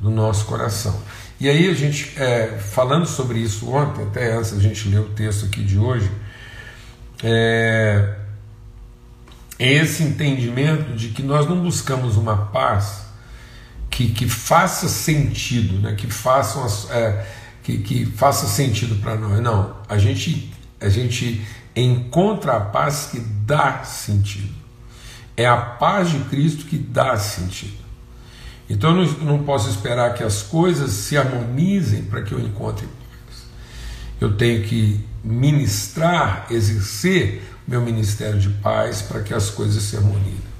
do 0.00 0.10
nosso 0.10 0.44
coração. 0.46 1.00
E 1.38 1.48
aí 1.48 1.68
a 1.68 1.74
gente, 1.74 2.12
é, 2.16 2.58
falando 2.58 3.06
sobre 3.06 3.38
isso 3.38 3.70
ontem, 3.70 4.02
até 4.02 4.34
antes 4.34 4.52
a 4.52 4.60
gente 4.60 4.88
ler 4.88 5.00
o 5.00 5.10
texto 5.10 5.46
aqui 5.46 5.62
de 5.62 5.78
hoje, 5.78 6.10
é, 7.22 8.14
é 9.58 9.72
esse 9.72 10.02
entendimento 10.02 10.94
de 10.96 11.08
que 11.08 11.22
nós 11.22 11.48
não 11.48 11.60
buscamos 11.60 12.16
uma 12.16 12.36
paz 12.46 13.04
que, 13.90 14.08
que 14.08 14.28
faça 14.28 14.88
sentido, 14.88 15.80
né, 15.80 15.94
que, 15.94 16.08
faça 16.08 16.92
é, 16.92 17.26
que, 17.62 17.78
que 17.78 18.06
faça 18.06 18.46
sentido 18.46 18.96
para 18.96 19.16
nós. 19.16 19.40
Não, 19.40 19.76
a 19.88 19.96
gente 19.96 20.52
a 20.80 20.88
gente 20.88 21.40
encontra 21.74 22.56
a 22.56 22.60
paz 22.60 23.08
que 23.10 23.18
dá 23.18 23.84
sentido. 23.84 24.63
É 25.36 25.46
a 25.46 25.56
paz 25.56 26.10
de 26.10 26.18
Cristo 26.20 26.64
que 26.66 26.76
dá 26.76 27.16
sentido. 27.16 27.84
Então 28.68 28.90
eu 28.90 29.06
não, 29.06 29.12
não 29.36 29.44
posso 29.44 29.68
esperar 29.68 30.14
que 30.14 30.22
as 30.22 30.42
coisas 30.42 30.90
se 30.90 31.16
harmonizem 31.16 32.02
para 32.04 32.22
que 32.22 32.32
eu 32.32 32.40
encontre 32.40 32.86
paz. 32.86 33.44
Eu 34.20 34.36
tenho 34.36 34.62
que 34.64 35.00
ministrar, 35.22 36.46
exercer 36.50 37.42
meu 37.66 37.80
ministério 37.80 38.38
de 38.38 38.48
paz 38.48 39.02
para 39.02 39.20
que 39.22 39.34
as 39.34 39.50
coisas 39.50 39.82
se 39.82 39.96
harmonizem. 39.96 40.54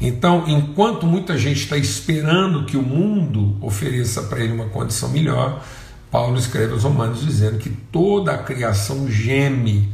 Então, 0.00 0.44
enquanto 0.46 1.06
muita 1.06 1.38
gente 1.38 1.62
está 1.62 1.76
esperando 1.76 2.66
que 2.66 2.76
o 2.76 2.82
mundo 2.82 3.56
ofereça 3.60 4.22
para 4.24 4.40
ele 4.40 4.52
uma 4.52 4.66
condição 4.66 5.08
melhor, 5.08 5.64
Paulo 6.10 6.38
escreve 6.38 6.72
aos 6.72 6.84
Romanos 6.84 7.24
dizendo 7.24 7.58
que 7.58 7.70
toda 7.70 8.32
a 8.32 8.38
criação 8.38 9.10
geme 9.10 9.92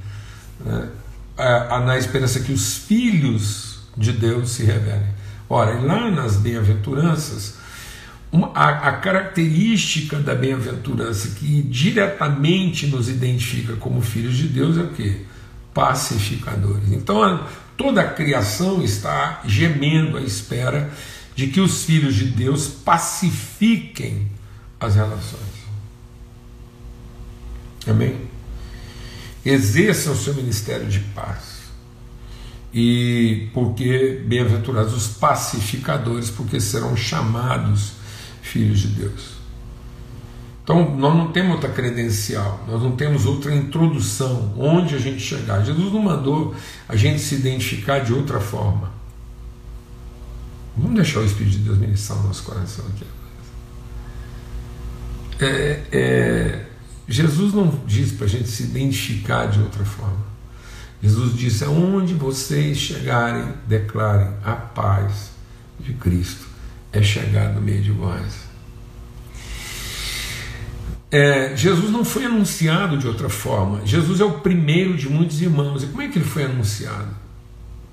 né, 0.64 0.88
na 1.84 1.96
esperança 1.96 2.40
que 2.40 2.52
os 2.52 2.76
filhos 2.76 3.69
de 3.96 4.12
Deus 4.12 4.50
se 4.50 4.64
revelem. 4.64 5.08
Ora, 5.48 5.72
e 5.72 5.84
lá 5.84 6.10
nas 6.10 6.36
bem-aventuranças, 6.36 7.58
a, 8.54 8.88
a, 8.88 8.92
característica 8.92 10.18
da 10.18 10.34
bem-aventurança 10.34 11.30
que 11.30 11.62
diretamente 11.62 12.86
nos 12.86 13.08
identifica 13.08 13.74
como 13.74 14.00
filhos 14.00 14.36
de 14.36 14.46
Deus 14.46 14.78
é 14.78 14.82
o 14.82 14.88
que? 14.88 15.26
Pacificadores. 15.74 16.92
Então, 16.92 17.44
toda 17.76 18.00
a 18.00 18.08
criação 18.08 18.82
está 18.82 19.42
gemendo 19.44 20.16
à 20.16 20.20
espera 20.20 20.90
de 21.34 21.48
que 21.48 21.60
os 21.60 21.84
filhos 21.84 22.14
de 22.14 22.26
Deus 22.26 22.68
pacifiquem 22.68 24.30
as 24.78 24.94
relações. 24.94 25.60
Amém? 27.88 28.28
Exerçam 29.44 30.12
o 30.12 30.16
seu 30.16 30.34
ministério 30.34 30.86
de 30.86 31.00
paz. 31.00 31.59
E 32.72 33.48
porque 33.52 34.22
bem-aventurados 34.26 34.94
os 34.94 35.08
pacificadores, 35.08 36.30
porque 36.30 36.60
serão 36.60 36.96
chamados 36.96 37.94
filhos 38.42 38.80
de 38.80 38.88
Deus. 38.88 39.40
Então, 40.62 40.96
nós 40.96 41.16
não 41.16 41.32
temos 41.32 41.54
outra 41.54 41.70
credencial, 41.70 42.64
nós 42.68 42.80
não 42.80 42.92
temos 42.92 43.26
outra 43.26 43.52
introdução, 43.52 44.54
onde 44.56 44.94
a 44.94 44.98
gente 44.98 45.20
chegar. 45.20 45.64
Jesus 45.64 45.92
não 45.92 46.00
mandou 46.00 46.54
a 46.88 46.94
gente 46.94 47.20
se 47.20 47.34
identificar 47.34 47.98
de 48.00 48.12
outra 48.12 48.38
forma. 48.38 48.92
Vamos 50.76 50.94
deixar 50.94 51.20
o 51.20 51.24
Espírito 51.24 51.58
de 51.58 51.64
Deus 51.64 51.78
ministrar 51.78 52.20
o 52.20 52.22
nosso 52.22 52.44
coração 52.44 52.84
aqui. 52.86 53.04
É, 55.40 55.82
é, 55.90 56.66
Jesus 57.08 57.52
não 57.52 57.80
diz 57.86 58.12
para 58.12 58.26
a 58.26 58.28
gente 58.28 58.48
se 58.48 58.62
identificar 58.62 59.46
de 59.46 59.58
outra 59.58 59.84
forma. 59.84 60.29
Jesus 61.02 61.36
disse: 61.36 61.64
aonde 61.64 62.14
vocês 62.14 62.76
chegarem, 62.78 63.54
declarem 63.66 64.28
a 64.44 64.52
paz 64.52 65.30
de 65.78 65.94
Cristo. 65.94 66.48
É 66.92 67.02
chegar 67.02 67.52
no 67.54 67.60
meio 67.60 67.80
de 67.80 67.92
vós. 67.92 68.50
É, 71.10 71.56
Jesus 71.56 71.90
não 71.90 72.04
foi 72.04 72.24
anunciado 72.24 72.96
de 72.98 73.06
outra 73.06 73.28
forma. 73.28 73.84
Jesus 73.84 74.20
é 74.20 74.24
o 74.24 74.40
primeiro 74.40 74.96
de 74.96 75.08
muitos 75.08 75.40
irmãos. 75.40 75.82
E 75.82 75.86
como 75.86 76.02
é 76.02 76.08
que 76.08 76.18
ele 76.18 76.24
foi 76.24 76.44
anunciado? 76.44 77.08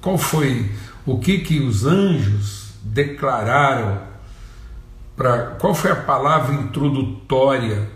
Qual 0.02 0.18
foi 0.18 0.72
o 1.06 1.20
que 1.20 1.40
que 1.40 1.60
os 1.60 1.86
anjos 1.86 2.72
declararam? 2.84 4.02
Para 5.16 5.48
qual 5.60 5.74
foi 5.74 5.92
a 5.92 5.96
palavra 5.96 6.56
introdutória 6.56 7.90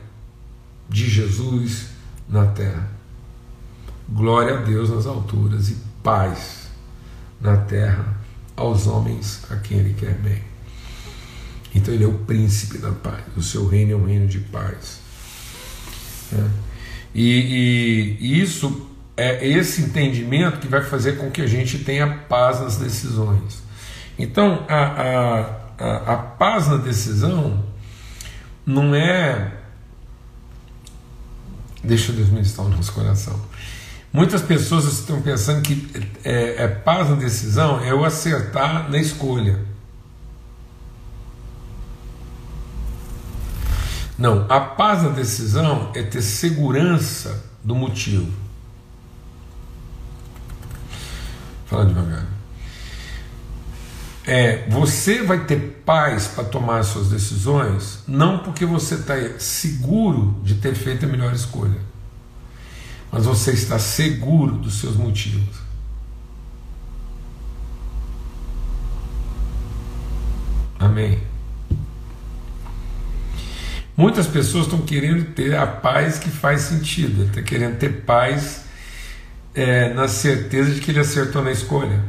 de 0.89 1.07
Jesus 1.07 1.89
na 2.27 2.47
terra. 2.47 3.00
Glória 4.11 4.57
a 4.57 4.61
Deus 4.61 4.89
nas 4.89 5.05
alturas 5.05 5.69
e 5.69 5.77
paz 6.03 6.69
na 7.39 7.57
terra 7.57 8.17
aos 8.55 8.85
homens 8.85 9.45
a 9.49 9.55
quem 9.55 9.79
Ele 9.79 9.93
quer 9.93 10.13
bem. 10.15 10.41
Então 11.73 11.93
Ele 11.93 12.03
é 12.03 12.07
o 12.07 12.19
príncipe 12.19 12.77
da 12.77 12.91
paz, 12.91 13.23
o 13.35 13.41
seu 13.41 13.67
reino 13.67 13.93
é 13.93 13.95
um 13.95 14.05
reino 14.05 14.27
de 14.27 14.39
paz. 14.39 14.99
É. 16.33 16.47
E, 17.13 18.17
e, 18.19 18.41
isso 18.41 18.89
é 19.17 19.45
esse 19.47 19.81
entendimento 19.81 20.59
que 20.59 20.67
vai 20.67 20.81
fazer 20.83 21.17
com 21.17 21.29
que 21.29 21.41
a 21.41 21.47
gente 21.47 21.79
tenha 21.79 22.07
paz 22.07 22.61
nas 22.61 22.77
decisões. 22.77 23.61
Então, 24.17 24.65
a, 24.67 24.75
a, 24.75 25.39
a, 25.77 26.13
a 26.13 26.17
paz 26.17 26.67
na 26.67 26.77
decisão 26.77 27.63
não 28.65 28.95
é 28.95 29.59
Deixa 31.83 32.11
Deus 32.11 32.29
ministrar 32.29 32.67
o 32.67 32.69
nosso 32.69 32.93
coração. 32.93 33.39
Muitas 34.13 34.41
pessoas 34.41 34.85
estão 34.85 35.21
pensando 35.21 35.61
que 35.61 35.89
é, 36.23 36.63
é 36.63 36.67
paz 36.67 37.09
na 37.09 37.15
decisão 37.15 37.79
é 37.81 37.91
eu 37.91 38.03
acertar 38.03 38.89
na 38.89 38.97
escolha. 38.97 39.59
Não, 44.17 44.45
a 44.49 44.59
paz 44.59 45.01
na 45.01 45.09
decisão 45.09 45.91
é 45.95 46.03
ter 46.03 46.21
segurança 46.21 47.43
do 47.63 47.73
motivo. 47.73 48.31
Fala 51.65 51.85
devagar. 51.85 52.27
É, 54.27 54.67
você 54.69 55.23
vai 55.23 55.45
ter 55.45 55.81
paz 55.83 56.27
para 56.27 56.43
tomar 56.43 56.83
suas 56.83 57.09
decisões, 57.09 58.03
não 58.07 58.39
porque 58.39 58.65
você 58.65 58.95
está 58.95 59.15
seguro 59.39 60.39
de 60.43 60.55
ter 60.55 60.75
feito 60.75 61.05
a 61.05 61.09
melhor 61.09 61.33
escolha, 61.33 61.79
mas 63.11 63.25
você 63.25 63.51
está 63.51 63.77
seguro 63.77 64.55
dos 64.55 64.79
seus 64.79 64.95
motivos. 64.95 65.59
Amém. 70.79 71.19
Muitas 73.95 74.25
pessoas 74.25 74.65
estão 74.65 74.81
querendo 74.81 75.33
ter 75.35 75.55
a 75.55 75.67
paz 75.67 76.17
que 76.17 76.29
faz 76.29 76.61
sentido, 76.61 77.25
estão 77.25 77.43
querendo 77.43 77.77
ter 77.77 78.03
paz 78.03 78.63
é, 79.53 79.93
na 79.93 80.07
certeza 80.07 80.73
de 80.73 80.79
que 80.79 80.91
ele 80.91 80.99
acertou 80.99 81.43
na 81.43 81.51
escolha. 81.51 82.03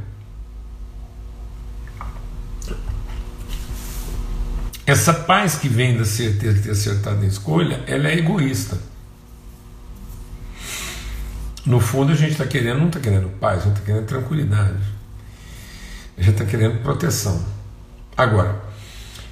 Essa 4.86 5.12
paz 5.12 5.56
que 5.56 5.68
vem 5.68 5.96
da 5.98 6.04
certeza 6.04 6.54
de 6.54 6.62
ter 6.62 6.70
acertado 6.70 7.22
a 7.22 7.26
escolha, 7.26 7.82
ela 7.86 8.08
é 8.08 8.18
egoísta. 8.18 8.91
No 11.64 11.78
fundo, 11.78 12.12
a 12.12 12.14
gente 12.14 12.32
está 12.32 12.46
querendo, 12.46 12.78
não 12.78 12.88
está 12.88 12.98
querendo 12.98 13.28
paz, 13.38 13.60
a 13.60 13.64
gente 13.64 13.74
está 13.74 13.86
querendo 13.86 14.06
tranquilidade. 14.06 14.82
A 16.18 16.22
gente 16.22 16.32
está 16.32 16.44
querendo 16.44 16.82
proteção. 16.82 17.44
Agora, 18.16 18.60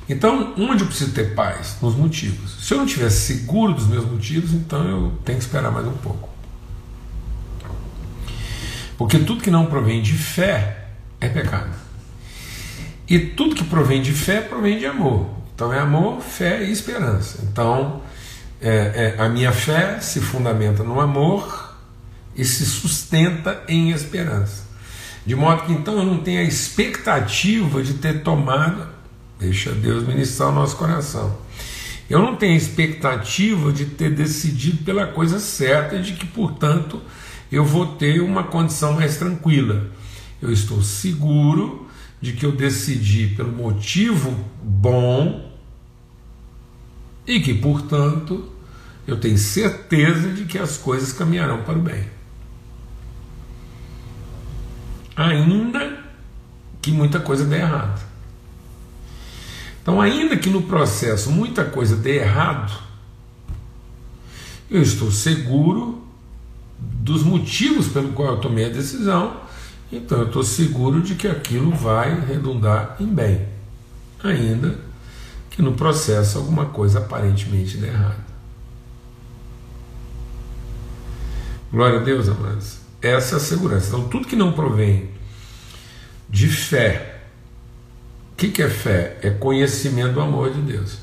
então, 0.08 0.54
onde 0.58 0.82
eu 0.82 0.86
preciso 0.86 1.12
ter 1.12 1.34
paz? 1.34 1.76
Nos 1.80 1.94
motivos. 1.94 2.66
Se 2.66 2.74
eu 2.74 2.78
não 2.78 2.84
estiver 2.84 3.10
seguro 3.10 3.74
dos 3.74 3.86
meus 3.86 4.04
motivos, 4.04 4.52
então 4.52 4.84
eu 4.88 5.12
tenho 5.24 5.38
que 5.38 5.44
esperar 5.44 5.70
mais 5.70 5.86
um 5.86 5.92
pouco. 5.92 6.28
Porque 8.98 9.18
tudo 9.18 9.42
que 9.42 9.50
não 9.50 9.66
provém 9.66 10.02
de 10.02 10.12
fé 10.12 10.88
é 11.20 11.28
pecado. 11.28 11.70
E 13.08 13.18
tudo 13.18 13.54
que 13.54 13.64
provém 13.64 14.02
de 14.02 14.12
fé 14.12 14.40
provém 14.40 14.78
de 14.78 14.86
amor. 14.86 15.30
Então 15.54 15.72
é 15.72 15.78
amor, 15.78 16.20
fé 16.20 16.64
e 16.64 16.70
esperança. 16.70 17.38
Então 17.44 18.02
é, 18.60 19.14
é, 19.16 19.22
a 19.22 19.28
minha 19.28 19.52
fé 19.52 20.00
se 20.00 20.20
fundamenta 20.20 20.82
no 20.82 21.00
amor 21.00 21.69
e 22.36 22.44
se 22.44 22.64
sustenta 22.64 23.62
em 23.68 23.90
esperança. 23.90 24.68
De 25.26 25.34
modo 25.34 25.62
que 25.62 25.72
então 25.72 25.98
eu 25.98 26.04
não 26.04 26.18
tenho 26.18 26.40
a 26.40 26.44
expectativa 26.44 27.82
de 27.82 27.94
ter 27.94 28.22
tomado, 28.22 28.88
deixa 29.38 29.72
Deus 29.72 30.06
ministrar 30.06 30.48
o 30.48 30.54
nosso 30.54 30.76
coração. 30.76 31.38
Eu 32.08 32.20
não 32.20 32.34
tenho 32.34 32.54
a 32.54 32.56
expectativa 32.56 33.72
de 33.72 33.86
ter 33.86 34.10
decidido 34.10 34.78
pela 34.84 35.06
coisa 35.06 35.38
certa 35.38 35.96
e 35.96 36.02
de 36.02 36.14
que, 36.14 36.26
portanto, 36.26 37.00
eu 37.52 37.64
vou 37.64 37.94
ter 37.94 38.20
uma 38.20 38.44
condição 38.44 38.94
mais 38.94 39.16
tranquila. 39.16 39.86
Eu 40.42 40.52
estou 40.52 40.82
seguro 40.82 41.88
de 42.20 42.32
que 42.32 42.44
eu 42.44 42.52
decidi 42.52 43.28
pelo 43.28 43.52
motivo 43.52 44.36
bom 44.62 45.52
e 47.26 47.38
que, 47.40 47.54
portanto, 47.54 48.50
eu 49.06 49.18
tenho 49.18 49.38
certeza 49.38 50.30
de 50.30 50.44
que 50.44 50.58
as 50.58 50.76
coisas 50.76 51.12
caminharão 51.12 51.62
para 51.62 51.78
o 51.78 51.82
bem. 51.82 52.19
Ainda 55.20 56.02
que 56.80 56.90
muita 56.90 57.20
coisa 57.20 57.44
dê 57.44 57.56
errado. 57.56 58.00
Então, 59.82 60.00
ainda 60.00 60.34
que 60.38 60.48
no 60.48 60.62
processo 60.62 61.30
muita 61.30 61.62
coisa 61.62 61.94
dê 61.94 62.20
errado, 62.20 62.72
eu 64.70 64.80
estou 64.80 65.10
seguro 65.10 66.02
dos 66.78 67.22
motivos 67.22 67.88
pelo 67.88 68.12
qual 68.12 68.36
eu 68.36 68.40
tomei 68.40 68.64
a 68.64 68.70
decisão, 68.70 69.42
então 69.92 70.20
eu 70.20 70.28
estou 70.28 70.42
seguro 70.42 71.02
de 71.02 71.14
que 71.14 71.28
aquilo 71.28 71.70
vai 71.70 72.18
redundar 72.18 72.96
em 72.98 73.06
bem, 73.06 73.46
ainda 74.24 74.78
que 75.50 75.60
no 75.60 75.74
processo 75.74 76.38
alguma 76.38 76.64
coisa 76.64 76.98
aparentemente 76.98 77.76
dê 77.76 77.88
errado. 77.88 78.24
Glória 81.70 82.00
a 82.00 82.02
Deus, 82.02 82.26
amados. 82.26 82.79
Essa 83.02 83.36
é 83.36 83.38
a 83.38 83.40
segurança. 83.40 83.88
Então, 83.88 84.08
tudo 84.08 84.26
que 84.26 84.36
não 84.36 84.52
provém 84.52 85.10
de 86.28 86.48
fé, 86.48 87.22
o 88.32 88.36
que, 88.36 88.48
que 88.48 88.62
é 88.62 88.68
fé? 88.68 89.18
É 89.22 89.30
conhecimento 89.30 90.14
do 90.14 90.20
amor 90.20 90.52
de 90.52 90.60
Deus. 90.60 90.98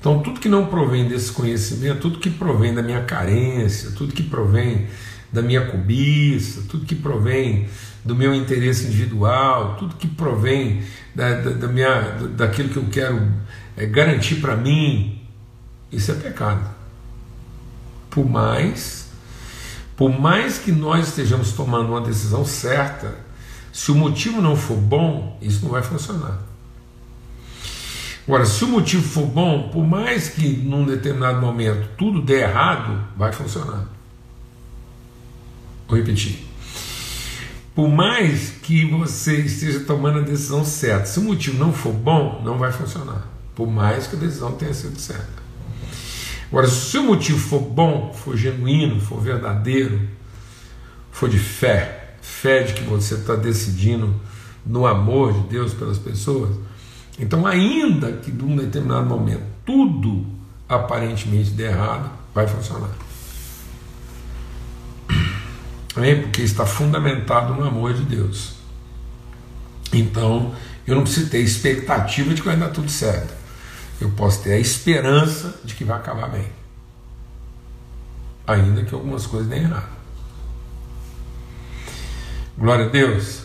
Então, 0.00 0.20
tudo 0.20 0.40
que 0.40 0.48
não 0.48 0.66
provém 0.66 1.08
desse 1.08 1.30
conhecimento, 1.30 2.00
tudo 2.00 2.18
que 2.18 2.30
provém 2.30 2.74
da 2.74 2.82
minha 2.82 3.02
carência, 3.02 3.92
tudo 3.92 4.12
que 4.12 4.22
provém 4.22 4.88
da 5.32 5.40
minha 5.40 5.66
cobiça, 5.66 6.62
tudo 6.68 6.84
que 6.84 6.94
provém 6.94 7.68
do 8.04 8.14
meu 8.16 8.34
interesse 8.34 8.86
individual, 8.86 9.76
tudo 9.76 9.94
que 9.94 10.08
provém 10.08 10.82
da, 11.14 11.34
da, 11.34 11.50
da 11.50 11.68
minha, 11.68 12.00
daquilo 12.36 12.68
que 12.68 12.76
eu 12.76 12.86
quero 12.90 13.32
é, 13.76 13.86
garantir 13.86 14.36
para 14.36 14.56
mim, 14.56 15.22
isso 15.90 16.10
é 16.10 16.14
pecado. 16.14 16.68
Por 18.10 18.28
mais, 18.28 19.11
por 20.02 20.10
mais 20.10 20.58
que 20.58 20.72
nós 20.72 21.10
estejamos 21.10 21.52
tomando 21.52 21.90
uma 21.90 22.00
decisão 22.00 22.44
certa, 22.44 23.14
se 23.72 23.92
o 23.92 23.94
motivo 23.94 24.42
não 24.42 24.56
for 24.56 24.76
bom, 24.76 25.38
isso 25.40 25.62
não 25.62 25.70
vai 25.70 25.80
funcionar. 25.80 26.42
Agora, 28.26 28.44
se 28.44 28.64
o 28.64 28.66
motivo 28.66 29.08
for 29.08 29.24
bom, 29.24 29.68
por 29.68 29.86
mais 29.86 30.28
que 30.28 30.56
num 30.56 30.84
determinado 30.84 31.40
momento 31.40 31.88
tudo 31.96 32.20
dê 32.20 32.40
errado, 32.40 33.00
vai 33.16 33.30
funcionar. 33.30 33.86
Vou 35.86 35.96
repetir. 35.96 36.48
Por 37.72 37.88
mais 37.88 38.50
que 38.60 38.84
você 38.90 39.36
esteja 39.36 39.84
tomando 39.84 40.18
a 40.18 40.22
decisão 40.22 40.64
certa, 40.64 41.06
se 41.06 41.20
o 41.20 41.22
motivo 41.22 41.58
não 41.58 41.72
for 41.72 41.92
bom, 41.92 42.42
não 42.44 42.58
vai 42.58 42.72
funcionar. 42.72 43.24
Por 43.54 43.70
mais 43.70 44.08
que 44.08 44.16
a 44.16 44.18
decisão 44.18 44.50
tenha 44.50 44.74
sido 44.74 44.98
certa. 44.98 45.41
Agora, 46.52 46.68
se 46.68 46.98
o 46.98 47.02
motivo 47.02 47.38
for 47.38 47.60
bom, 47.60 48.12
for 48.12 48.36
genuíno, 48.36 49.00
for 49.00 49.18
verdadeiro, 49.18 50.06
for 51.10 51.26
de 51.26 51.38
fé, 51.38 52.16
fé 52.20 52.62
de 52.62 52.74
que 52.74 52.82
você 52.82 53.14
está 53.14 53.34
decidindo 53.34 54.14
no 54.66 54.86
amor 54.86 55.32
de 55.32 55.48
Deus 55.48 55.72
pelas 55.72 55.96
pessoas, 55.96 56.54
então, 57.18 57.46
ainda 57.46 58.12
que 58.12 58.30
num 58.30 58.54
determinado 58.54 59.06
momento 59.06 59.44
tudo 59.64 60.26
aparentemente 60.68 61.52
dê 61.52 61.68
errado, 61.68 62.10
vai 62.34 62.46
funcionar. 62.46 62.90
Amém? 65.96 66.20
Porque 66.20 66.42
está 66.42 66.66
fundamentado 66.66 67.54
no 67.54 67.64
amor 67.64 67.94
de 67.94 68.02
Deus. 68.02 68.56
Então, 69.90 70.54
eu 70.86 70.96
não 70.96 71.02
preciso 71.02 71.30
ter 71.30 71.38
expectativa 71.38 72.34
de 72.34 72.42
que 72.42 72.46
vai 72.46 72.58
dar 72.58 72.68
tudo 72.68 72.90
certo. 72.90 73.41
Eu 74.02 74.10
posso 74.10 74.42
ter 74.42 74.54
a 74.54 74.58
esperança 74.58 75.60
de 75.62 75.76
que 75.76 75.84
vai 75.84 75.96
acabar 75.96 76.28
bem. 76.28 76.48
Ainda 78.44 78.82
que 78.82 78.92
algumas 78.92 79.28
coisas 79.28 79.48
deem 79.48 79.62
errado. 79.62 79.96
Glória 82.58 82.86
a 82.86 82.88
Deus. 82.88 83.44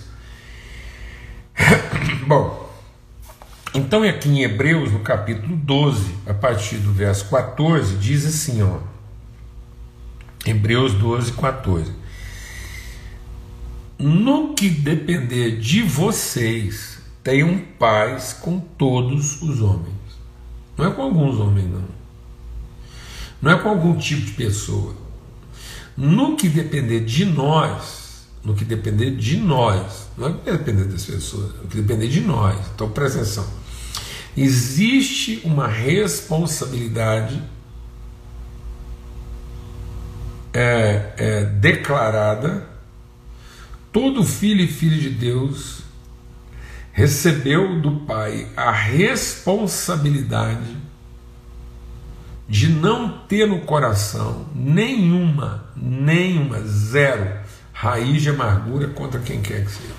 Bom, 2.26 2.74
então 3.72 4.02
aqui 4.02 4.30
em 4.30 4.42
Hebreus, 4.42 4.92
no 4.92 5.02
capítulo 5.02 5.56
12, 5.56 6.16
a 6.26 6.34
partir 6.34 6.78
do 6.78 6.92
verso 6.92 7.30
14, 7.30 7.96
diz 7.98 8.26
assim, 8.26 8.64
ó. 8.64 8.80
Hebreus 10.44 10.96
12, 10.96 11.34
14. 11.34 11.94
No 14.00 14.56
que 14.56 14.72
depender 14.72 15.60
de 15.60 15.84
vocês, 15.84 16.98
tenham 17.24 17.60
paz 17.78 18.34
com 18.34 18.60
todos 18.60 19.40
os 19.44 19.62
homens. 19.62 20.07
Não 20.78 20.86
é 20.86 20.92
com 20.92 21.02
alguns 21.02 21.40
homens, 21.40 21.70
não. 21.70 21.84
Não 23.42 23.52
é 23.52 23.58
com 23.58 23.70
algum 23.70 23.98
tipo 23.98 24.26
de 24.26 24.32
pessoa. 24.34 24.96
No 25.96 26.36
que 26.36 26.48
depender 26.48 27.00
de 27.02 27.26
nós, 27.26 28.28
no 28.44 28.54
que 28.54 28.64
depender 28.64 29.12
de 29.12 29.38
nós, 29.38 30.08
não 30.18 30.28
é 30.28 30.34
que 30.34 30.52
depender 30.52 30.86
das 30.86 31.06
pessoas, 31.06 31.56
no 31.56 31.68
que 31.68 31.82
depender 31.82 32.08
de 32.08 32.22
nós. 32.22 32.60
Então 32.76 32.90
presta 32.90 33.20
atenção. 33.20 33.48
Existe 34.36 35.42
uma 35.44 35.68
responsabilidade 35.68 37.42
é, 40.54 41.14
é, 41.18 41.44
declarada. 41.46 42.68
Todo 43.92 44.24
filho 44.24 44.62
e 44.62 44.68
filha 44.68 44.98
de 44.98 45.10
Deus 45.10 45.82
recebeu 46.98 47.80
do 47.80 48.00
Pai 48.08 48.48
a 48.58 48.72
responsabilidade 48.72 50.76
de 52.50 52.70
não 52.70 53.20
ter 53.28 53.48
no 53.48 53.62
coração 53.62 54.48
nenhuma, 54.56 55.66
nenhuma, 55.76 56.60
zero, 56.64 57.38
raiz 57.72 58.24
de 58.24 58.32
amargura 58.32 58.88
contra 58.88 59.20
quem 59.20 59.44
quer 59.44 59.64
que 59.64 59.74
seja. 59.74 59.94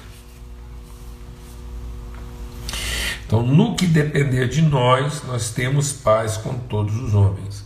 Então, 3.25 3.45
no 3.45 3.77
que 3.77 3.87
depender 3.87 4.49
de 4.49 4.61
nós, 4.61 5.23
nós 5.23 5.51
temos 5.51 5.93
paz 5.93 6.37
com 6.37 6.55
todos 6.55 6.97
os 6.97 7.15
homens. 7.15 7.65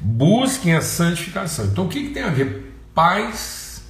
Busquem 0.00 0.76
a 0.76 0.80
santificação. 0.80 1.64
Então, 1.64 1.86
o 1.86 1.88
que, 1.88 2.04
que 2.04 2.10
tem 2.10 2.22
a 2.22 2.30
ver 2.30 2.72
paz 2.94 3.82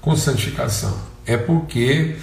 com 0.00 0.16
santificação? 0.16 1.00
É 1.24 1.36
porque 1.36 2.16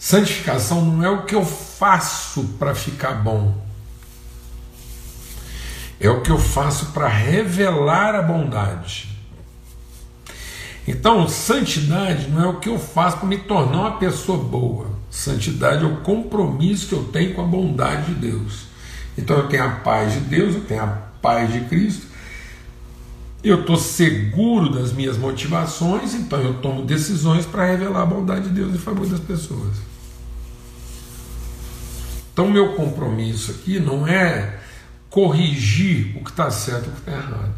Santificação 0.00 0.82
não 0.82 1.04
é 1.04 1.10
o 1.10 1.26
que 1.26 1.34
eu 1.34 1.44
faço 1.44 2.42
para 2.58 2.74
ficar 2.74 3.22
bom, 3.22 3.54
é 6.00 6.08
o 6.08 6.22
que 6.22 6.30
eu 6.30 6.38
faço 6.38 6.86
para 6.86 7.06
revelar 7.06 8.14
a 8.14 8.22
bondade. 8.22 9.14
Então, 10.88 11.28
santidade 11.28 12.30
não 12.30 12.42
é 12.42 12.46
o 12.46 12.58
que 12.58 12.70
eu 12.70 12.78
faço 12.78 13.18
para 13.18 13.28
me 13.28 13.36
tornar 13.36 13.78
uma 13.78 13.98
pessoa 13.98 14.38
boa. 14.42 14.86
Santidade 15.10 15.84
é 15.84 15.86
o 15.86 15.98
compromisso 15.98 16.88
que 16.88 16.94
eu 16.94 17.04
tenho 17.04 17.34
com 17.34 17.42
a 17.42 17.46
bondade 17.46 18.06
de 18.06 18.14
Deus. 18.14 18.68
Então, 19.18 19.36
eu 19.36 19.48
tenho 19.48 19.64
a 19.64 19.70
paz 19.70 20.14
de 20.14 20.20
Deus, 20.20 20.54
eu 20.54 20.64
tenho 20.64 20.82
a 20.82 20.98
paz 21.20 21.52
de 21.52 21.60
Cristo, 21.66 22.06
eu 23.44 23.60
estou 23.60 23.76
seguro 23.76 24.72
das 24.72 24.94
minhas 24.94 25.18
motivações, 25.18 26.14
então 26.14 26.40
eu 26.40 26.54
tomo 26.54 26.86
decisões 26.86 27.44
para 27.44 27.66
revelar 27.66 28.00
a 28.00 28.06
bondade 28.06 28.48
de 28.48 28.54
Deus 28.54 28.74
em 28.74 28.78
favor 28.78 29.06
das 29.06 29.20
pessoas. 29.20 29.89
Então, 32.40 32.50
meu 32.50 32.72
compromisso 32.72 33.50
aqui 33.50 33.78
não 33.78 34.06
é 34.06 34.58
corrigir 35.10 36.16
o 36.16 36.24
que 36.24 36.30
está 36.30 36.50
certo 36.50 36.86
e 36.86 36.88
o 36.88 36.92
que 36.92 37.00
está 37.00 37.12
errado. 37.12 37.52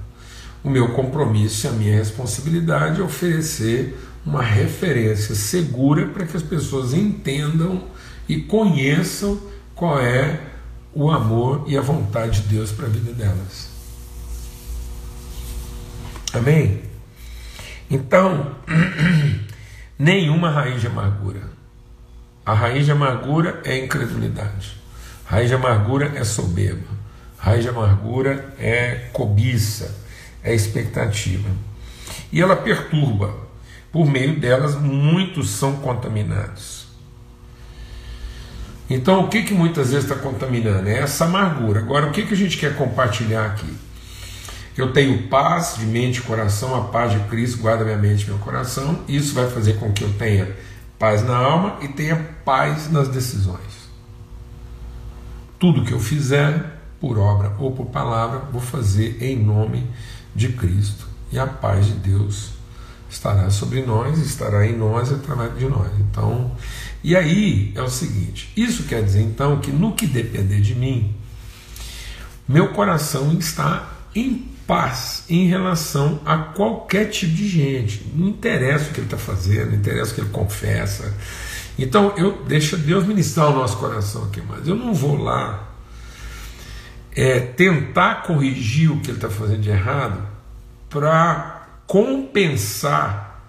O 0.64 0.68
meu 0.68 0.88
compromisso 0.88 1.64
e 1.64 1.68
a 1.68 1.72
minha 1.72 1.94
responsabilidade 1.94 3.00
é 3.00 3.04
oferecer 3.04 3.96
uma 4.26 4.42
referência 4.42 5.36
segura 5.36 6.08
para 6.08 6.26
que 6.26 6.36
as 6.36 6.42
pessoas 6.42 6.92
entendam 6.94 7.84
e 8.28 8.40
conheçam 8.40 9.40
qual 9.72 10.00
é 10.00 10.40
o 10.92 11.12
amor 11.12 11.62
e 11.68 11.78
a 11.78 11.80
vontade 11.80 12.40
de 12.40 12.48
Deus 12.48 12.72
para 12.72 12.86
a 12.86 12.90
vida 12.90 13.12
delas. 13.12 13.68
Amém? 16.32 16.82
Então, 17.88 18.56
nenhuma 19.96 20.50
raiz 20.50 20.80
de 20.80 20.88
amargura 20.88 21.51
a 22.44 22.54
raiz 22.54 22.86
de 22.86 22.92
amargura 22.92 23.60
é 23.64 23.78
incredulidade. 23.78 24.76
A 25.28 25.36
raiz 25.36 25.48
de 25.48 25.54
amargura 25.54 26.12
é 26.16 26.24
soberba. 26.24 26.88
A 27.38 27.50
raiz 27.50 27.62
de 27.62 27.68
amargura 27.68 28.54
é 28.58 29.08
cobiça, 29.12 29.96
é 30.42 30.54
expectativa. 30.54 31.48
E 32.32 32.40
ela 32.40 32.56
perturba. 32.56 33.34
Por 33.92 34.06
meio 34.06 34.40
delas, 34.40 34.74
muitos 34.74 35.50
são 35.50 35.76
contaminados. 35.76 36.86
Então, 38.88 39.24
o 39.24 39.28
que, 39.28 39.42
que 39.42 39.54
muitas 39.54 39.90
vezes 39.90 40.10
está 40.10 40.16
contaminando? 40.16 40.88
É 40.88 40.98
essa 40.98 41.26
amargura. 41.26 41.80
Agora, 41.80 42.08
o 42.08 42.10
que, 42.10 42.26
que 42.26 42.34
a 42.34 42.36
gente 42.36 42.56
quer 42.58 42.74
compartilhar 42.74 43.46
aqui? 43.46 43.72
Eu 44.76 44.92
tenho 44.92 45.28
paz 45.28 45.76
de 45.78 45.84
mente 45.84 46.18
e 46.18 46.22
coração, 46.22 46.74
a 46.74 46.88
paz 46.88 47.12
de 47.12 47.18
Cristo 47.28 47.58
guarda 47.58 47.84
minha 47.84 47.98
mente 47.98 48.24
e 48.24 48.26
meu 48.26 48.38
coração. 48.38 49.04
Isso 49.06 49.34
vai 49.34 49.48
fazer 49.50 49.74
com 49.74 49.92
que 49.92 50.02
eu 50.02 50.12
tenha 50.14 50.48
paz 51.02 51.24
na 51.24 51.36
alma 51.36 51.78
e 51.82 51.88
tenha 51.88 52.14
paz 52.44 52.88
nas 52.88 53.08
decisões. 53.08 53.90
Tudo 55.58 55.84
que 55.84 55.90
eu 55.90 55.98
fizer, 55.98 56.78
por 57.00 57.18
obra 57.18 57.56
ou 57.58 57.72
por 57.72 57.86
palavra, 57.86 58.38
vou 58.52 58.60
fazer 58.60 59.20
em 59.20 59.36
nome 59.36 59.84
de 60.32 60.50
Cristo. 60.50 61.08
E 61.32 61.40
a 61.40 61.46
paz 61.48 61.86
de 61.86 61.94
Deus 61.94 62.50
estará 63.10 63.50
sobre 63.50 63.82
nós, 63.82 64.20
estará 64.20 64.64
em 64.64 64.78
nós 64.78 65.12
através 65.12 65.58
de 65.58 65.66
nós. 65.66 65.90
Então, 65.98 66.52
e 67.02 67.16
aí 67.16 67.72
é 67.74 67.82
o 67.82 67.90
seguinte: 67.90 68.52
isso 68.56 68.84
quer 68.84 69.02
dizer 69.02 69.22
então 69.22 69.58
que 69.58 69.72
no 69.72 69.96
que 69.96 70.06
depender 70.06 70.60
de 70.60 70.76
mim, 70.76 71.16
meu 72.46 72.72
coração 72.74 73.32
está 73.32 73.90
em 74.14 74.51
paz 74.72 75.26
em 75.28 75.46
relação 75.48 76.18
a 76.24 76.38
qualquer 76.38 77.10
tipo 77.10 77.34
de 77.34 77.46
gente. 77.46 78.10
Não 78.14 78.26
interessa 78.26 78.88
o 78.88 78.94
que 78.94 79.00
ele 79.00 79.06
está 79.06 79.18
fazendo, 79.18 79.72
não 79.72 79.76
interessa 79.76 80.12
o 80.12 80.14
que 80.14 80.20
ele 80.22 80.30
confessa. 80.30 81.14
Então 81.78 82.14
eu 82.16 82.42
deixa 82.46 82.74
Deus 82.78 83.04
ministrar 83.04 83.50
o 83.50 83.54
nosso 83.54 83.76
coração 83.76 84.24
aqui, 84.24 84.42
mas 84.48 84.66
eu 84.66 84.74
não 84.74 84.94
vou 84.94 85.22
lá 85.22 85.74
é, 87.14 87.38
tentar 87.38 88.22
corrigir 88.22 88.90
o 88.90 88.98
que 89.00 89.10
ele 89.10 89.18
está 89.18 89.28
fazendo 89.28 89.60
de 89.60 89.68
errado 89.68 90.26
para 90.88 91.68
compensar 91.86 93.44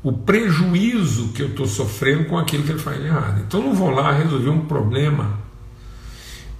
o 0.00 0.12
prejuízo 0.12 1.32
que 1.32 1.42
eu 1.42 1.48
estou 1.48 1.66
sofrendo 1.66 2.26
com 2.26 2.38
aquilo 2.38 2.62
que 2.62 2.70
ele 2.70 2.78
faz 2.78 3.00
de 3.00 3.08
errado. 3.08 3.40
Então 3.44 3.60
não 3.60 3.74
vou 3.74 3.90
lá 3.90 4.12
resolver 4.12 4.50
um 4.50 4.64
problema 4.66 5.40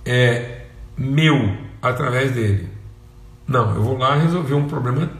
é, 0.05 0.63
meu 0.97 1.57
através 1.81 2.33
dele. 2.33 2.78
Não, 3.49 3.75
eu 3.75 3.83
vou 3.83 3.97
lá 3.97 4.15
resolver 4.15 4.55
um 4.55 4.69
problema 4.69 5.11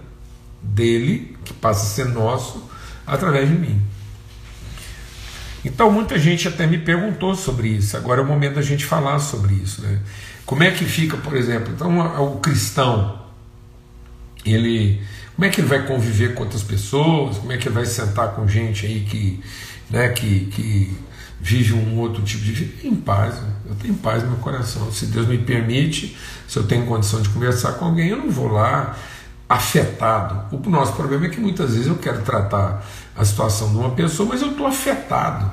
dele, 0.63 1.37
que 1.45 1.55
passa 1.55 1.87
a 1.87 1.89
ser 1.89 2.13
nosso, 2.13 2.63
através 3.07 3.49
de 3.49 3.55
mim. 3.55 3.81
Então 5.65 5.91
muita 5.91 6.19
gente 6.19 6.47
até 6.47 6.67
me 6.67 6.79
perguntou 6.79 7.35
sobre 7.35 7.69
isso. 7.69 7.97
Agora 7.97 8.21
é 8.21 8.25
o 8.25 8.27
momento 8.27 8.57
da 8.57 8.63
gente 8.63 8.85
falar 8.85 9.19
sobre 9.19 9.55
isso. 9.55 9.83
Né? 9.83 10.01
Como 10.45 10.63
é 10.63 10.71
que 10.71 10.85
fica, 10.85 11.17
por 11.17 11.35
exemplo, 11.35 11.73
então 11.75 11.99
o 12.23 12.39
cristão, 12.39 13.19
ele, 14.45 15.01
como 15.35 15.47
é 15.47 15.49
que 15.49 15.61
ele 15.61 15.69
vai 15.69 15.87
conviver 15.87 16.35
com 16.35 16.45
outras 16.45 16.63
pessoas? 16.63 17.39
Como 17.39 17.51
é 17.51 17.57
que 17.57 17.69
ele 17.69 17.75
vai 17.75 17.87
sentar 17.87 18.35
com 18.35 18.47
gente 18.47 18.87
aí 18.87 19.01
que, 19.01 19.43
né, 19.91 20.11
que, 20.11 20.47
que 20.47 20.97
vive 21.41 21.75
um 21.75 21.99
outro 21.99 22.23
tipo 22.23 22.43
de 22.45 22.53
vida? 22.53 22.87
Em 22.87 22.95
paz, 22.95 23.37
eu 23.69 23.75
tenho 23.77 23.95
paz 23.95 24.23
no 24.23 24.31
meu 24.31 24.39
coração. 24.39 24.91
Se 24.93 25.07
Deus 25.07 25.27
me 25.27 25.39
permite, 25.39 26.17
se 26.47 26.59
eu 26.59 26.65
tenho 26.65 26.87
condição 26.87 27.21
de 27.21 27.29
conversar 27.29 27.73
com 27.75 27.87
alguém, 27.87 28.09
eu 28.09 28.17
não 28.17 28.31
vou 28.31 28.49
lá 28.49 28.97
afetado. 29.49 30.57
O 30.57 30.71
nosso 30.71 30.93
problema 30.93 31.27
é 31.27 31.29
que 31.29 31.41
muitas 31.41 31.73
vezes 31.73 31.87
eu 31.87 31.97
quero 31.97 32.23
tratar 32.23 32.85
a 33.17 33.25
situação 33.25 33.71
de 33.71 33.77
uma 33.77 33.91
pessoa, 33.91 34.29
mas 34.29 34.43
eu 34.43 34.51
estou 34.51 34.67
afetado. 34.67 35.51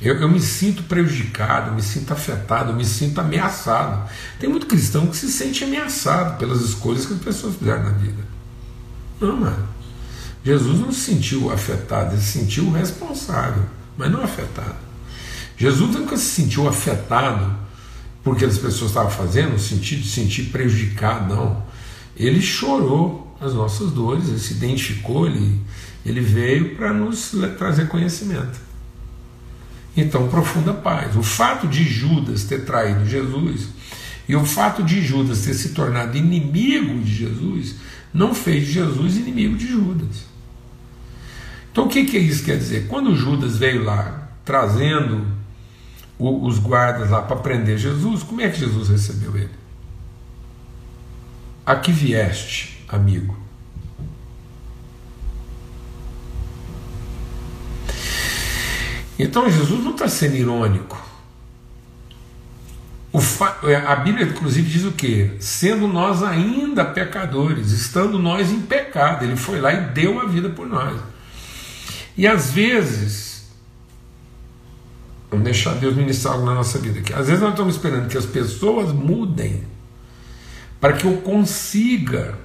Eu, 0.00 0.16
eu, 0.16 0.28
me 0.28 0.40
sinto 0.40 0.82
prejudicado, 0.82 1.70
eu 1.70 1.74
me 1.74 1.82
sinto 1.82 2.12
afetado, 2.12 2.72
eu 2.72 2.76
me 2.76 2.84
sinto 2.84 3.20
ameaçado. 3.20 4.10
Tem 4.38 4.50
muito 4.50 4.66
cristão 4.66 5.06
que 5.06 5.16
se 5.16 5.30
sente 5.30 5.62
ameaçado 5.62 6.38
pelas 6.38 6.60
escolhas 6.60 7.06
que 7.06 7.14
as 7.14 7.20
pessoas 7.20 7.54
fizeram 7.54 7.84
na 7.84 7.90
vida. 7.90 8.22
Não, 9.20 9.36
mano. 9.36 9.68
Jesus 10.44 10.80
não 10.80 10.90
se 10.90 11.00
sentiu 11.00 11.52
afetado, 11.52 12.14
ele 12.14 12.20
se 12.20 12.40
sentiu 12.40 12.68
responsável, 12.72 13.62
mas 13.96 14.10
não 14.10 14.22
afetado. 14.22 14.76
Jesus 15.56 15.94
nunca 15.94 16.16
se 16.16 16.24
sentiu 16.24 16.68
afetado 16.68 17.54
porque 18.24 18.44
as 18.44 18.56
pessoas 18.56 18.90
estavam 18.90 19.10
fazendo, 19.10 19.52
no 19.52 19.58
sentido 19.58 20.02
de 20.02 20.08
sentir 20.08 20.44
prejudicado, 20.44 21.34
não. 21.34 21.62
Ele 22.16 22.40
chorou 22.40 23.36
as 23.40 23.54
nossas 23.54 23.90
dores, 23.90 24.28
ele 24.28 24.38
se 24.38 24.54
identificou, 24.54 25.26
ele, 25.26 25.60
ele 26.06 26.20
veio 26.20 26.76
para 26.76 26.92
nos 26.92 27.32
trazer 27.58 27.88
conhecimento. 27.88 28.60
Então, 29.96 30.28
profunda 30.28 30.72
paz. 30.72 31.16
O 31.16 31.22
fato 31.22 31.66
de 31.66 31.84
Judas 31.84 32.44
ter 32.44 32.64
traído 32.64 33.06
Jesus 33.06 33.68
e 34.28 34.36
o 34.36 34.44
fato 34.44 34.82
de 34.82 35.02
Judas 35.02 35.42
ter 35.42 35.54
se 35.54 35.70
tornado 35.70 36.16
inimigo 36.16 37.00
de 37.00 37.14
Jesus 37.14 37.74
não 38.14 38.34
fez 38.34 38.66
Jesus 38.68 39.16
inimigo 39.16 39.56
de 39.56 39.66
Judas. 39.66 40.31
Então, 41.72 41.86
o 41.86 41.88
que, 41.88 42.04
que 42.04 42.18
isso 42.18 42.44
quer 42.44 42.58
dizer? 42.58 42.86
Quando 42.86 43.16
Judas 43.16 43.56
veio 43.56 43.82
lá 43.82 44.28
trazendo 44.44 45.26
o, 46.18 46.46
os 46.46 46.58
guardas 46.58 47.10
lá 47.10 47.22
para 47.22 47.36
prender 47.36 47.78
Jesus, 47.78 48.22
como 48.22 48.42
é 48.42 48.50
que 48.50 48.60
Jesus 48.60 48.90
recebeu 48.90 49.34
ele? 49.34 49.50
A 51.64 51.74
que 51.76 51.90
vieste, 51.90 52.84
amigo? 52.88 53.42
Então 59.18 59.48
Jesus 59.50 59.82
não 59.82 59.92
está 59.92 60.08
sendo 60.08 60.36
irônico. 60.36 61.00
É, 63.64 63.76
a 63.76 63.94
Bíblia, 63.96 64.26
inclusive, 64.26 64.68
diz 64.68 64.84
o 64.84 64.92
que? 64.92 65.36
Sendo 65.38 65.86
nós 65.86 66.22
ainda 66.22 66.84
pecadores, 66.84 67.70
estando 67.70 68.18
nós 68.18 68.50
em 68.50 68.60
pecado, 68.60 69.24
Ele 69.24 69.36
foi 69.36 69.60
lá 69.60 69.72
e 69.72 69.80
deu 69.88 70.20
a 70.20 70.26
vida 70.26 70.48
por 70.48 70.66
nós. 70.66 70.98
E 72.16 72.26
às 72.26 72.52
vezes, 72.52 73.50
vamos 75.30 75.44
deixar 75.44 75.74
Deus 75.74 75.96
ministrar 75.96 76.34
algo 76.34 76.46
na 76.46 76.54
nossa 76.54 76.78
vida 76.78 77.00
aqui. 77.00 77.12
Às 77.12 77.26
vezes 77.26 77.40
nós 77.40 77.50
estamos 77.50 77.74
esperando 77.74 78.08
que 78.08 78.18
as 78.18 78.26
pessoas 78.26 78.92
mudem 78.92 79.64
para 80.80 80.94
que 80.94 81.06
eu 81.06 81.18
consiga 81.18 82.38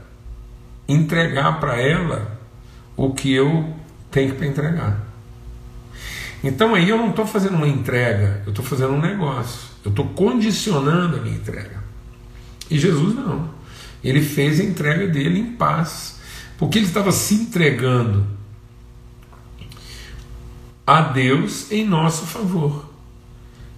entregar 0.87 1.59
para 1.59 1.81
ela 1.81 2.39
o 2.95 3.13
que 3.13 3.33
eu 3.33 3.75
tenho 4.11 4.35
para 4.35 4.45
entregar. 4.45 5.07
Então 6.43 6.75
aí 6.75 6.89
eu 6.89 6.97
não 6.97 7.09
estou 7.09 7.25
fazendo 7.25 7.55
uma 7.55 7.67
entrega, 7.67 8.41
eu 8.45 8.51
estou 8.51 8.63
fazendo 8.63 8.93
um 8.93 9.01
negócio. 9.01 9.67
Eu 9.83 9.89
estou 9.89 10.05
condicionando 10.09 11.17
a 11.17 11.21
minha 11.21 11.35
entrega. 11.35 11.83
E 12.69 12.77
Jesus 12.77 13.15
não. 13.15 13.49
Ele 14.03 14.21
fez 14.21 14.59
a 14.59 14.63
entrega 14.63 15.07
dele 15.07 15.39
em 15.39 15.53
paz. 15.53 16.19
Porque 16.57 16.77
ele 16.77 16.85
estava 16.85 17.11
se 17.11 17.33
entregando 17.35 18.36
a 20.87 21.01
Deus 21.01 21.69
em 21.69 21.85
nosso 21.85 22.25
favor. 22.25 22.89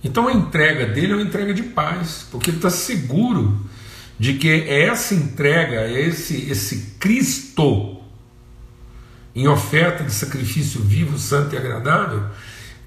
Então 0.03 0.27
a 0.27 0.31
entrega 0.31 0.85
dele 0.85 1.13
é 1.13 1.15
uma 1.15 1.23
entrega 1.23 1.53
de 1.53 1.63
paz, 1.63 2.27
porque 2.31 2.51
ele 2.51 2.57
está 2.57 2.69
seguro 2.69 3.59
de 4.19 4.35
que 4.35 4.47
é 4.47 4.85
essa 4.85 5.15
entrega, 5.15 5.81
é 5.81 6.01
esse, 6.01 6.49
esse 6.51 6.95
Cristo 6.99 7.97
em 9.35 9.47
oferta 9.47 10.03
de 10.03 10.13
sacrifício 10.13 10.81
vivo, 10.81 11.17
santo 11.17 11.55
e 11.55 11.57
agradável, 11.57 12.23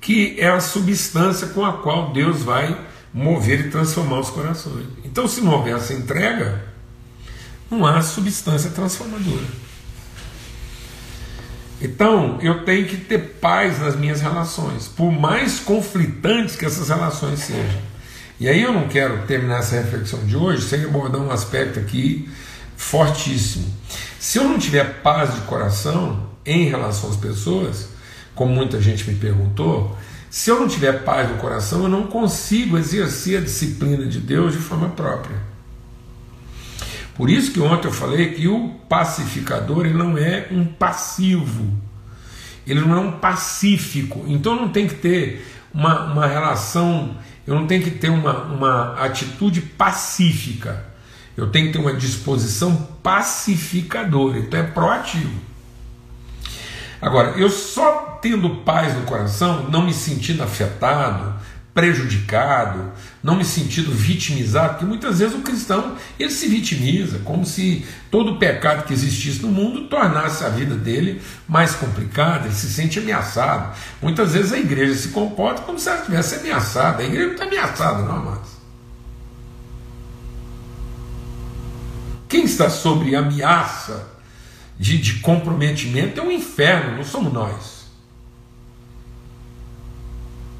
que 0.01 0.37
é 0.39 0.49
a 0.49 0.61
substância 0.61 1.49
com 1.49 1.65
a 1.65 1.75
qual 1.75 2.13
Deus 2.13 2.43
vai 2.43 2.79
mover 3.13 3.67
e 3.67 3.71
transformar 3.71 4.21
os 4.21 4.31
corações. 4.31 4.87
Então, 5.05 5.27
se 5.27 5.41
não 5.41 5.53
houver 5.53 5.77
essa 5.77 5.93
entrega, 5.93 6.63
não 7.71 7.87
há 7.87 8.01
substância 8.03 8.71
transformadora. 8.71 9.47
Então, 11.83 12.39
eu 12.41 12.65
tenho 12.65 12.87
que 12.87 12.97
ter 12.97 13.19
paz 13.41 13.81
nas 13.81 13.97
minhas 13.97 14.21
relações, 14.21 14.87
por 14.87 15.11
mais 15.11 15.59
conflitantes 15.59 16.55
que 16.55 16.65
essas 16.65 16.89
relações 16.89 17.41
sejam. 17.41 17.83
E 18.39 18.49
aí 18.49 18.63
eu 18.63 18.73
não 18.73 18.87
quero 18.87 19.27
terminar 19.27 19.59
essa 19.59 19.75
reflexão 19.75 20.21
de 20.25 20.37
hoje 20.37 20.63
sem 20.63 20.85
abordar 20.85 21.21
um 21.21 21.33
aspecto 21.33 21.81
aqui 21.81 22.29
fortíssimo. 22.77 23.67
Se 24.21 24.39
eu 24.39 24.45
não 24.45 24.61
tiver 24.61 25.03
paz 25.03 25.35
de 25.35 25.41
coração 25.43 26.31
em 26.47 26.69
relação 26.69 27.11
às 27.11 27.17
pessoas, 27.17 27.89
como 28.33 28.55
muita 28.55 28.81
gente 28.81 29.09
me 29.11 29.17
perguntou, 29.17 29.97
se 30.31 30.51
eu 30.51 30.61
não 30.61 30.69
tiver 30.69 31.03
paz 31.03 31.29
no 31.29 31.37
coração, 31.39 31.83
eu 31.83 31.89
não 31.89 32.07
consigo 32.07 32.79
exercer 32.79 33.39
a 33.39 33.41
disciplina 33.41 34.07
de 34.07 34.21
Deus 34.21 34.53
de 34.53 34.59
forma 34.59 34.89
própria. 34.89 35.37
Por 37.15 37.29
isso 37.29 37.53
que 37.53 37.61
ontem 37.61 37.89
eu 37.89 37.93
falei 37.93 38.33
que 38.33 38.49
o 38.49 38.71
pacificador 38.89 39.85
ele 39.85 39.95
não 39.95 40.17
é 40.17 40.49
um 40.51 40.65
passivo, 40.65 41.71
ele 42.67 42.81
não 42.81 42.97
é 42.97 43.01
um 43.01 43.13
pacífico. 43.13 44.25
Então 44.27 44.57
não 44.57 44.71
tem 44.71 44.87
que 44.87 44.95
ter 44.95 45.47
uma, 45.75 46.05
uma 46.13 46.27
relação, 46.27 47.17
eu 47.47 47.55
não 47.55 47.67
tenho 47.67 47.83
que 47.83 47.91
ter 47.91 48.09
uma, 48.09 48.45
uma 48.45 48.95
atitude 48.95 49.61
pacífica. 49.61 50.93
Eu 51.37 51.51
tenho 51.51 51.67
que 51.67 51.73
ter 51.73 51.79
uma 51.79 51.95
disposição 51.95 52.89
pacificadora, 53.03 54.39
então 54.39 54.61
é 54.61 54.63
proativo. 54.63 55.41
Agora, 57.01 57.31
eu 57.31 57.51
só 57.51 58.19
tendo 58.23 58.49
paz 58.57 58.95
no 58.95 59.03
coração, 59.03 59.69
não 59.69 59.83
me 59.83 59.93
sentindo 59.93 60.43
afetado, 60.43 61.35
prejudicado, 61.75 62.93
não 63.23 63.37
me 63.37 63.45
sentindo 63.45 63.91
vitimizado, 63.91 64.71
porque 64.71 64.85
muitas 64.85 65.21
vezes 65.21 65.35
o 65.35 65.41
cristão 65.41 65.97
ele 66.19 66.31
se 66.31 66.47
vitimiza, 66.47 67.21
como 67.21 67.47
se 67.47 67.87
todo 68.11 68.39
pecado 68.39 68.85
que 68.85 68.93
existisse 68.93 69.41
no 69.41 69.49
mundo 69.49 69.89
tornasse 69.89 70.45
a 70.45 70.51
vida 70.51 70.75
dele 70.75 71.23
mais 71.49 71.75
complicada, 71.75 72.47
ele 72.47 72.55
se 72.55 72.69
sente 72.69 72.99
ameaçado. 72.99 73.75
Muitas 74.03 74.35
vezes 74.35 74.53
a 74.53 74.59
igreja 74.59 74.95
se 74.95 75.09
comporta 75.09 75.63
como 75.63 75.79
se 75.79 75.89
ela 75.89 75.99
estivesse 75.99 76.35
ameaçada. 76.37 77.03
A 77.03 77.07
igreja 77.07 77.27
não 77.27 77.33
está 77.33 77.45
ameaçada, 77.47 78.03
não, 78.03 78.17
amados. 78.17 78.51
Quem 82.29 82.45
está 82.45 82.69
sobre 82.69 83.15
ameaça 83.15 84.09
de, 84.79 84.99
de 84.99 85.21
comprometimento 85.21 86.21
é 86.21 86.23
um 86.23 86.31
inferno, 86.31 86.97
não 86.97 87.05
somos 87.05 87.33
nós. 87.33 87.82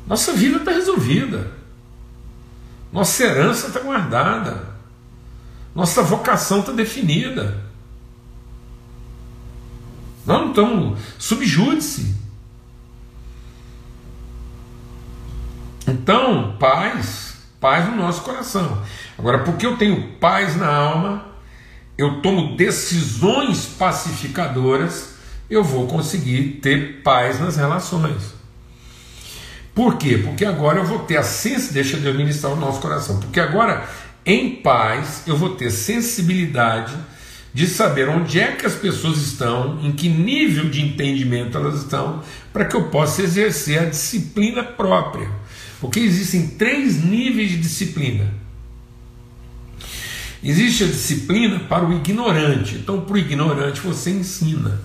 Nossa 0.07 0.33
vida 0.33 0.59
está 0.59 0.73
resolvida. 0.73 1.53
Nossa 2.93 3.25
herança 3.25 3.69
está 3.69 3.81
guardada. 3.81 4.73
Nossa 5.75 6.03
vocação 6.03 6.61
está 6.61 6.73
definida. 6.73 7.63
Nós 10.27 10.41
não 10.41 10.51
estamos 10.51 11.01
subjúdice. 11.19 12.15
Então, 15.87 16.57
paz, 16.59 17.35
paz 17.61 17.89
no 17.89 17.97
nosso 17.97 18.23
coração. 18.23 18.83
Agora, 19.19 19.41
porque 19.41 19.67
eu 19.67 19.77
tenho 19.77 20.13
paz 20.19 20.57
na 20.57 20.73
alma, 20.73 21.25
eu 21.99 22.21
tomo 22.21 22.57
decisões 22.57 23.67
pacificadoras, 23.67 25.15
eu 25.51 25.65
vou 25.65 25.87
conseguir 25.87 26.61
ter 26.63 27.03
paz 27.03 27.41
nas 27.41 27.57
relações. 27.57 28.42
Por 29.75 29.97
quê? 29.97 30.19
Porque 30.19 30.45
agora 30.45 30.79
eu 30.81 30.85
vou 30.85 31.01
ter 31.01 31.17
a 31.17 31.23
sensibilidade, 31.23 31.75
deixa 31.75 31.97
Deus 31.97 32.17
ministrar 32.17 32.53
o 32.53 32.57
nosso 32.57 32.81
coração, 32.81 33.19
porque 33.21 33.41
agora 33.41 33.89
em 34.25 34.57
paz 34.57 35.23
eu 35.27 35.37
vou 35.37 35.57
ter 35.57 35.71
sensibilidade 35.71 36.95
de 37.55 37.67
saber 37.67 38.09
onde 38.09 38.41
é 38.41 38.53
que 38.53 38.65
as 38.65 38.75
pessoas 38.75 39.19
estão, 39.19 39.79
em 39.83 39.93
que 39.93 40.09
nível 40.09 40.71
de 40.71 40.83
entendimento 40.83 41.57
elas 41.57 41.81
estão, 41.81 42.23
para 42.53 42.65
que 42.65 42.75
eu 42.75 42.89
possa 42.89 43.23
exercer 43.23 43.79
a 43.79 43.85
disciplina 43.85 44.63
própria. 44.63 45.29
Porque 45.81 46.01
existem 46.01 46.47
três 46.47 47.03
níveis 47.03 47.51
de 47.51 47.59
disciplina. 47.59 48.33
Existe 50.43 50.85
a 50.85 50.87
disciplina 50.87 51.61
para 51.61 51.85
o 51.85 51.93
ignorante. 51.93 52.77
Então, 52.77 53.01
para 53.03 53.15
o 53.15 53.19
ignorante, 53.19 53.81
você 53.81 54.11
ensina. 54.11 54.81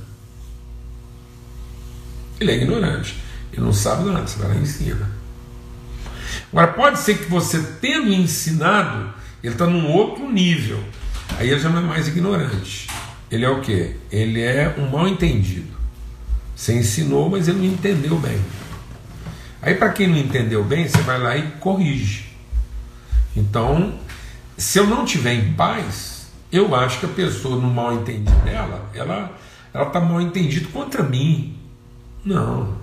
Ele 2.39 2.51
é 2.51 2.55
ignorante. 2.55 3.15
Ele 3.57 3.65
não 3.65 3.73
sabe 3.73 4.05
nada, 4.05 4.27
você 4.27 4.37
vai 4.37 4.49
lá 4.49 4.55
e 4.55 4.61
ensina. 4.61 5.11
Agora, 6.51 6.67
pode 6.67 6.99
ser 6.99 7.17
que 7.17 7.25
você, 7.25 7.59
tendo 7.81 8.13
ensinado, 8.13 9.13
ele 9.43 9.53
está 9.53 9.65
num 9.65 9.91
outro 9.91 10.31
nível. 10.31 10.81
Aí 11.37 11.49
ele 11.49 11.59
já 11.59 11.67
não 11.67 11.79
é 11.79 11.81
mais 11.81 12.07
ignorante. 12.07 12.87
Ele 13.31 13.43
é 13.43 13.49
o 13.49 13.59
que? 13.59 13.95
Ele 14.11 14.41
é 14.41 14.73
um 14.77 14.89
mal 14.89 15.07
entendido. 15.07 15.75
Você 16.55 16.73
ensinou, 16.77 17.29
mas 17.29 17.47
ele 17.47 17.57
não 17.57 17.65
entendeu 17.65 18.17
bem. 18.17 18.39
Aí, 19.61 19.75
para 19.75 19.89
quem 19.89 20.07
não 20.07 20.17
entendeu 20.17 20.63
bem, 20.63 20.87
você 20.87 21.01
vai 21.01 21.19
lá 21.19 21.35
e 21.35 21.51
corrige. 21.59 22.29
Então, 23.35 23.99
se 24.55 24.77
eu 24.77 24.87
não 24.87 25.03
tiver 25.03 25.33
em 25.33 25.53
paz, 25.53 26.27
eu 26.51 26.73
acho 26.73 26.99
que 26.99 27.05
a 27.07 27.09
pessoa 27.09 27.59
no 27.59 27.69
mal 27.69 27.93
entendido 27.93 28.31
dela, 28.43 28.89
ela 28.93 29.35
ela 29.73 29.87
está 29.87 29.99
mal 29.99 30.21
entendido 30.21 30.69
contra 30.69 31.03
mim. 31.03 31.55
Não. 32.25 32.76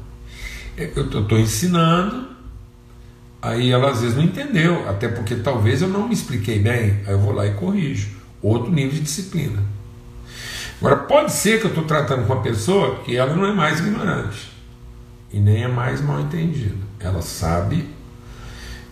É, 0.76 0.90
eu 0.96 1.20
estou 1.20 1.38
ensinando, 1.38 2.28
aí 3.40 3.70
ela 3.70 3.90
às 3.90 4.00
vezes 4.00 4.16
não 4.16 4.24
entendeu, 4.24 4.88
até 4.88 5.08
porque 5.08 5.36
talvez 5.36 5.82
eu 5.82 5.88
não 5.88 6.08
me 6.08 6.14
expliquei 6.14 6.58
bem, 6.58 7.00
aí 7.06 7.12
eu 7.12 7.18
vou 7.18 7.32
lá 7.32 7.46
e 7.46 7.54
corrijo. 7.54 8.10
Outro 8.42 8.70
nível 8.70 8.92
de 8.92 9.00
disciplina. 9.00 9.62
Agora, 10.80 10.96
pode 10.96 11.32
ser 11.32 11.60
que 11.60 11.66
eu 11.66 11.70
estou 11.70 11.84
tratando 11.84 12.26
com 12.26 12.32
uma 12.34 12.42
pessoa 12.42 13.00
que 13.04 13.16
ela 13.16 13.34
não 13.34 13.46
é 13.46 13.52
mais 13.52 13.78
ignorante 13.78 14.52
e 15.32 15.38
nem 15.38 15.64
é 15.64 15.68
mais 15.68 16.00
mal 16.00 16.20
entendida. 16.20 16.76
Ela 17.00 17.22
sabe, 17.22 17.88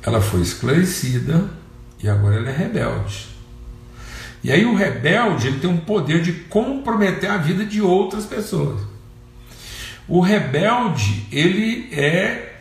ela 0.02 0.20
foi 0.20 0.40
esclarecida 0.40 1.50
e 2.02 2.08
agora 2.08 2.36
ela 2.36 2.48
é 2.48 2.56
rebelde. 2.56 3.28
E 4.42 4.50
aí 4.50 4.64
o 4.64 4.74
rebelde 4.74 5.48
ele 5.48 5.60
tem 5.60 5.70
um 5.70 5.76
poder 5.76 6.22
de 6.22 6.32
comprometer 6.32 7.30
a 7.30 7.36
vida 7.36 7.64
de 7.64 7.80
outras 7.80 8.26
pessoas. 8.26 8.80
O 10.12 10.20
rebelde, 10.20 11.26
ele 11.32 11.88
é 11.90 12.56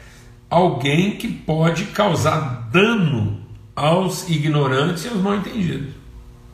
alguém 0.50 1.18
que 1.18 1.28
pode 1.28 1.88
causar 1.88 2.70
dano 2.72 3.42
aos 3.76 4.30
ignorantes 4.30 5.04
e 5.04 5.10
aos 5.10 5.18
mal 5.18 5.36
entendidos, 5.36 5.94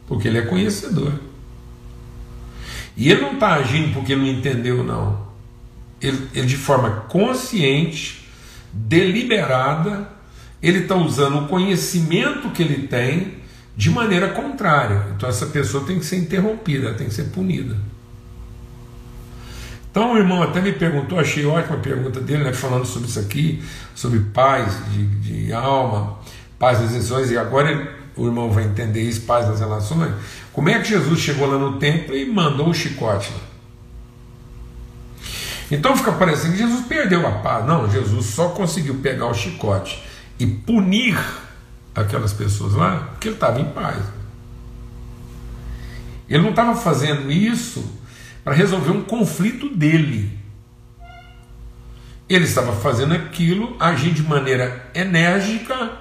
porque 0.07 0.27
ele 0.27 0.39
é 0.39 0.41
conhecedor. 0.41 1.13
E 2.95 3.11
ele 3.11 3.21
não 3.21 3.33
está 3.33 3.53
agindo 3.53 3.93
porque 3.93 4.15
não 4.15 4.25
entendeu, 4.25 4.83
não. 4.83 5.27
Ele, 6.01 6.29
ele, 6.33 6.47
de 6.47 6.57
forma 6.57 6.89
consciente, 7.01 8.27
deliberada, 8.73 10.09
ele 10.63 10.79
está 10.79 10.95
usando 10.95 11.45
o 11.45 11.47
conhecimento 11.47 12.49
que 12.49 12.63
ele 12.63 12.87
tem 12.87 13.35
de 13.75 13.91
maneira 13.91 14.29
contrária. 14.29 15.05
Então 15.15 15.29
essa 15.29 15.45
pessoa 15.45 15.85
tem 15.85 15.99
que 15.99 16.05
ser 16.07 16.17
interrompida, 16.17 16.95
tem 16.95 17.07
que 17.07 17.13
ser 17.13 17.25
punida. 17.25 17.77
Então 19.97 20.13
o 20.13 20.17
irmão 20.19 20.43
até 20.43 20.61
me 20.61 20.73
perguntou, 20.73 21.19
achei 21.19 21.43
ótima 21.43 21.75
a 21.75 21.79
pergunta 21.79 22.19
dele, 22.19 22.43
né, 22.43 22.53
falando 22.53 22.85
sobre 22.85 23.09
isso 23.09 23.19
aqui, 23.19 23.63
sobre 23.95 24.19
paz 24.31 24.77
de, 24.91 25.07
de 25.07 25.51
alma, 25.51 26.19
paz 26.59 26.79
das 26.79 26.91
relações, 26.91 27.31
e 27.31 27.37
agora 27.39 27.71
ele, 27.71 27.89
o 28.15 28.27
irmão 28.27 28.51
vai 28.51 28.65
entender 28.65 29.01
isso, 29.01 29.21
paz 29.21 29.47
das 29.47 29.59
relações. 29.59 30.13
Como 30.53 30.69
é 30.69 30.77
que 30.77 30.89
Jesus 30.89 31.19
chegou 31.19 31.47
lá 31.47 31.57
no 31.57 31.79
templo 31.79 32.15
e 32.15 32.27
mandou 32.27 32.69
o 32.69 32.75
chicote? 32.75 33.33
Então 35.71 35.97
fica 35.97 36.11
parecendo 36.11 36.51
que 36.51 36.59
Jesus 36.59 36.85
perdeu 36.85 37.25
a 37.25 37.31
paz. 37.31 37.65
Não, 37.65 37.89
Jesus 37.89 38.27
só 38.27 38.49
conseguiu 38.49 38.99
pegar 38.99 39.25
o 39.25 39.33
chicote 39.33 40.03
e 40.37 40.45
punir 40.45 41.19
aquelas 41.95 42.33
pessoas 42.33 42.75
lá 42.75 43.09
porque 43.13 43.29
ele 43.29 43.35
estava 43.35 43.59
em 43.59 43.65
paz. 43.65 44.03
Ele 46.29 46.43
não 46.43 46.51
estava 46.51 46.75
fazendo 46.75 47.31
isso 47.31 47.96
para 48.47 48.55
resolver 48.55 48.91
um 48.91 49.03
conflito 49.03 49.67
dele. 49.67 50.39
Ele 52.29 52.45
estava 52.45 52.71
fazendo 52.71 53.13
aquilo, 53.13 53.75
agindo 53.77 54.13
de 54.13 54.23
maneira 54.23 54.89
enérgica, 54.95 55.97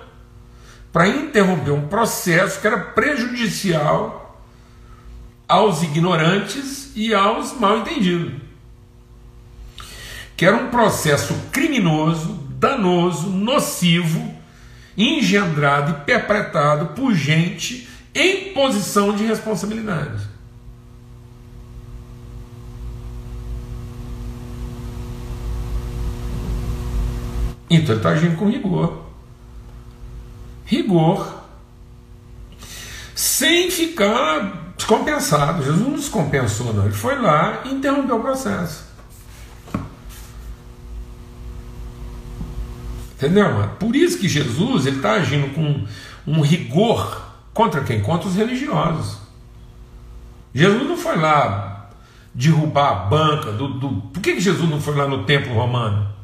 para 0.92 1.08
interromper 1.08 1.72
um 1.72 1.88
processo 1.88 2.60
que 2.60 2.66
era 2.68 2.78
prejudicial 2.78 4.40
aos 5.48 5.82
ignorantes 5.82 6.92
e 6.94 7.12
aos 7.12 7.52
mal 7.58 7.78
entendidos. 7.78 8.34
Que 10.36 10.46
era 10.46 10.56
um 10.56 10.70
processo 10.70 11.34
criminoso, 11.50 12.34
danoso, 12.60 13.28
nocivo, 13.28 14.36
engendrado 14.96 15.90
e 15.90 16.04
perpetrado 16.04 16.94
por 16.94 17.12
gente 17.12 17.88
em 18.14 18.52
posição 18.52 19.16
de 19.16 19.24
responsabilidade. 19.24 20.35
Então 27.68 27.90
ele 27.90 27.96
está 27.96 28.10
agindo 28.10 28.36
com 28.36 28.48
rigor. 28.48 29.02
Rigor. 30.64 31.42
Sem 33.14 33.70
ficar 33.70 34.74
descompensado. 34.76 35.62
Jesus 35.62 35.80
não 35.80 35.94
descompensou, 35.94 36.72
não. 36.72 36.84
Ele 36.84 36.94
foi 36.94 37.20
lá 37.20 37.62
e 37.64 37.72
interrompeu 37.72 38.16
o 38.16 38.20
processo. 38.20 38.84
Entendeu, 43.16 43.50
mano? 43.52 43.72
Por 43.78 43.96
isso 43.96 44.18
que 44.18 44.28
Jesus 44.28 44.86
está 44.86 45.12
agindo 45.12 45.54
com 45.54 45.86
um 46.26 46.40
rigor 46.42 47.22
contra 47.54 47.82
quem? 47.82 48.02
Contra 48.02 48.28
os 48.28 48.36
religiosos. 48.36 49.18
Jesus 50.54 50.86
não 50.86 50.96
foi 50.96 51.16
lá 51.16 51.90
derrubar 52.34 52.90
a 52.90 52.94
banca 53.06 53.52
do. 53.52 53.68
do... 53.68 53.88
Por 54.12 54.20
que, 54.20 54.34
que 54.34 54.40
Jesus 54.40 54.68
não 54.68 54.80
foi 54.80 54.94
lá 54.94 55.08
no 55.08 55.24
templo 55.24 55.54
romano? 55.54 56.15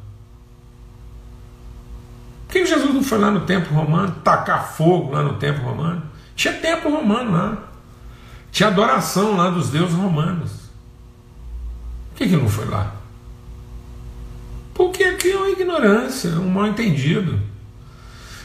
Por 2.53 2.61
que 2.61 2.67
Jesus 2.67 2.93
não 2.93 3.03
foi 3.03 3.17
lá 3.17 3.31
no 3.31 3.47
templo 3.47 3.75
romano, 3.75 4.15
tacar 4.23 4.75
fogo 4.75 5.13
lá 5.13 5.23
no 5.23 5.39
templo 5.39 5.65
romano? 5.65 6.03
Tinha 6.37 6.53
templo 6.53 6.95
romano 6.95 7.33
lá. 7.33 7.57
Tinha 8.51 8.69
adoração 8.69 9.39
lá 9.39 9.49
dos 9.49 9.71
deuses 9.71 9.95
romanos. 9.95 10.51
Por 12.11 12.19
que, 12.19 12.29
que 12.29 12.37
não 12.37 12.51
foi 12.51 12.67
lá? 12.67 12.95
Porque 14.75 15.03
aqui 15.03 15.31
é 15.31 15.37
uma 15.39 15.49
ignorância, 15.49 16.29
um 16.33 16.51
mal 16.51 16.67
entendido. 16.67 17.41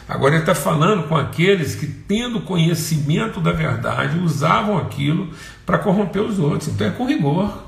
Agora 0.08 0.36
ele 0.36 0.44
está 0.44 0.56
falando 0.56 1.10
com 1.10 1.18
aqueles 1.18 1.76
que, 1.76 1.86
tendo 1.86 2.40
conhecimento 2.40 3.42
da 3.42 3.52
verdade, 3.52 4.20
usavam 4.20 4.78
aquilo 4.78 5.30
para 5.66 5.80
corromper 5.80 6.22
os 6.22 6.40
outros. 6.40 6.70
Então 6.70 6.88
é 6.88 6.92
com 6.92 7.06
rigor. 7.06 7.62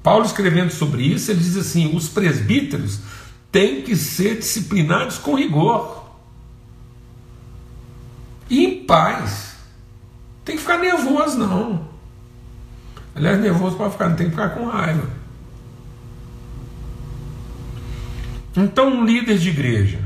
Paulo 0.00 0.24
escrevendo 0.24 0.70
sobre 0.70 1.02
isso, 1.02 1.32
ele 1.32 1.40
diz 1.40 1.56
assim: 1.56 1.96
os 1.96 2.08
presbíteros 2.08 3.00
têm 3.56 3.80
que 3.80 3.96
ser 3.96 4.36
disciplinados 4.36 5.16
com 5.16 5.34
rigor 5.34 6.04
e 8.50 8.66
em 8.66 8.84
paz. 8.84 9.56
Tem 10.44 10.56
que 10.56 10.60
ficar 10.60 10.76
nervoso, 10.76 11.38
não. 11.38 11.88
Aliás, 13.14 13.40
nervoso 13.40 13.74
para 13.78 13.90
ficar, 13.90 14.10
não 14.10 14.16
tem 14.16 14.26
que 14.26 14.32
ficar 14.32 14.50
com 14.50 14.66
raiva. 14.66 15.08
Então, 18.54 18.88
um 18.88 19.06
líder 19.06 19.38
de 19.38 19.48
igreja, 19.48 20.00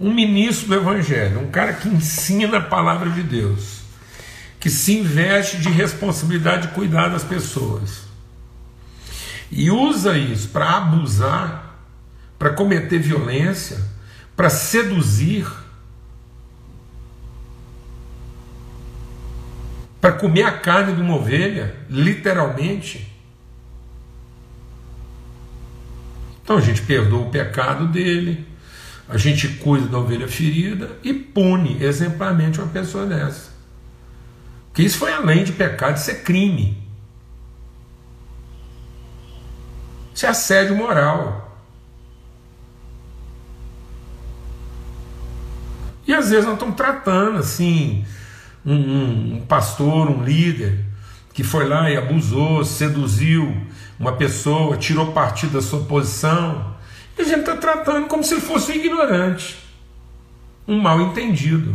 um 0.00 0.10
ministro 0.10 0.68
do 0.68 0.74
Evangelho, 0.76 1.38
um 1.38 1.50
cara 1.50 1.74
que 1.74 1.86
ensina 1.86 2.56
a 2.56 2.62
palavra 2.62 3.10
de 3.10 3.22
Deus, 3.22 3.82
que 4.58 4.70
se 4.70 4.96
investe 5.00 5.58
de 5.58 5.68
responsabilidade 5.68 6.68
de 6.68 6.74
cuidar 6.74 7.08
das 7.08 7.24
pessoas, 7.24 8.04
e 9.52 9.70
usa 9.70 10.16
isso 10.16 10.48
para 10.48 10.78
abusar, 10.78 11.78
para 12.38 12.54
cometer 12.54 12.98
violência, 12.98 13.78
para 14.34 14.48
seduzir, 14.48 15.46
para 20.00 20.12
comer 20.12 20.44
a 20.44 20.58
carne 20.58 20.94
de 20.94 21.02
uma 21.02 21.16
ovelha, 21.16 21.76
literalmente. 21.90 23.12
Então 26.42 26.56
a 26.56 26.60
gente 26.60 26.80
perdoa 26.80 27.26
o 27.26 27.30
pecado 27.30 27.86
dele, 27.86 28.46
a 29.06 29.18
gente 29.18 29.46
cuida 29.48 29.86
da 29.86 29.98
ovelha 29.98 30.26
ferida 30.26 30.98
e 31.04 31.12
pune 31.12 31.76
exemplarmente 31.84 32.58
uma 32.58 32.72
pessoa 32.72 33.04
dessa. 33.04 33.52
Porque 34.68 34.82
isso 34.82 34.96
foi 34.96 35.12
além 35.12 35.44
de 35.44 35.52
pecado, 35.52 35.98
isso 35.98 36.10
é 36.10 36.14
crime. 36.14 36.81
Isso 40.22 40.26
é 40.26 40.30
assédio 40.30 40.76
moral. 40.76 41.58
E 46.06 46.14
às 46.14 46.30
vezes 46.30 46.44
nós 46.44 46.54
estamos 46.54 46.76
tratando 46.76 47.38
assim, 47.38 48.04
um, 48.64 48.72
um, 48.72 49.36
um 49.38 49.40
pastor, 49.46 50.08
um 50.08 50.22
líder, 50.22 50.78
que 51.32 51.42
foi 51.42 51.66
lá 51.66 51.90
e 51.90 51.96
abusou, 51.96 52.64
seduziu 52.64 53.66
uma 53.98 54.12
pessoa, 54.12 54.76
tirou 54.76 55.10
partido 55.10 55.54
da 55.54 55.60
sua 55.60 55.80
posição, 55.86 56.72
e 57.18 57.22
a 57.22 57.24
gente 57.24 57.40
está 57.40 57.56
tratando 57.56 58.06
como 58.06 58.22
se 58.22 58.34
ele 58.34 58.42
fosse 58.42 58.70
um 58.70 58.76
ignorante, 58.76 59.58
um 60.68 60.78
mal 60.78 61.00
entendido. 61.00 61.74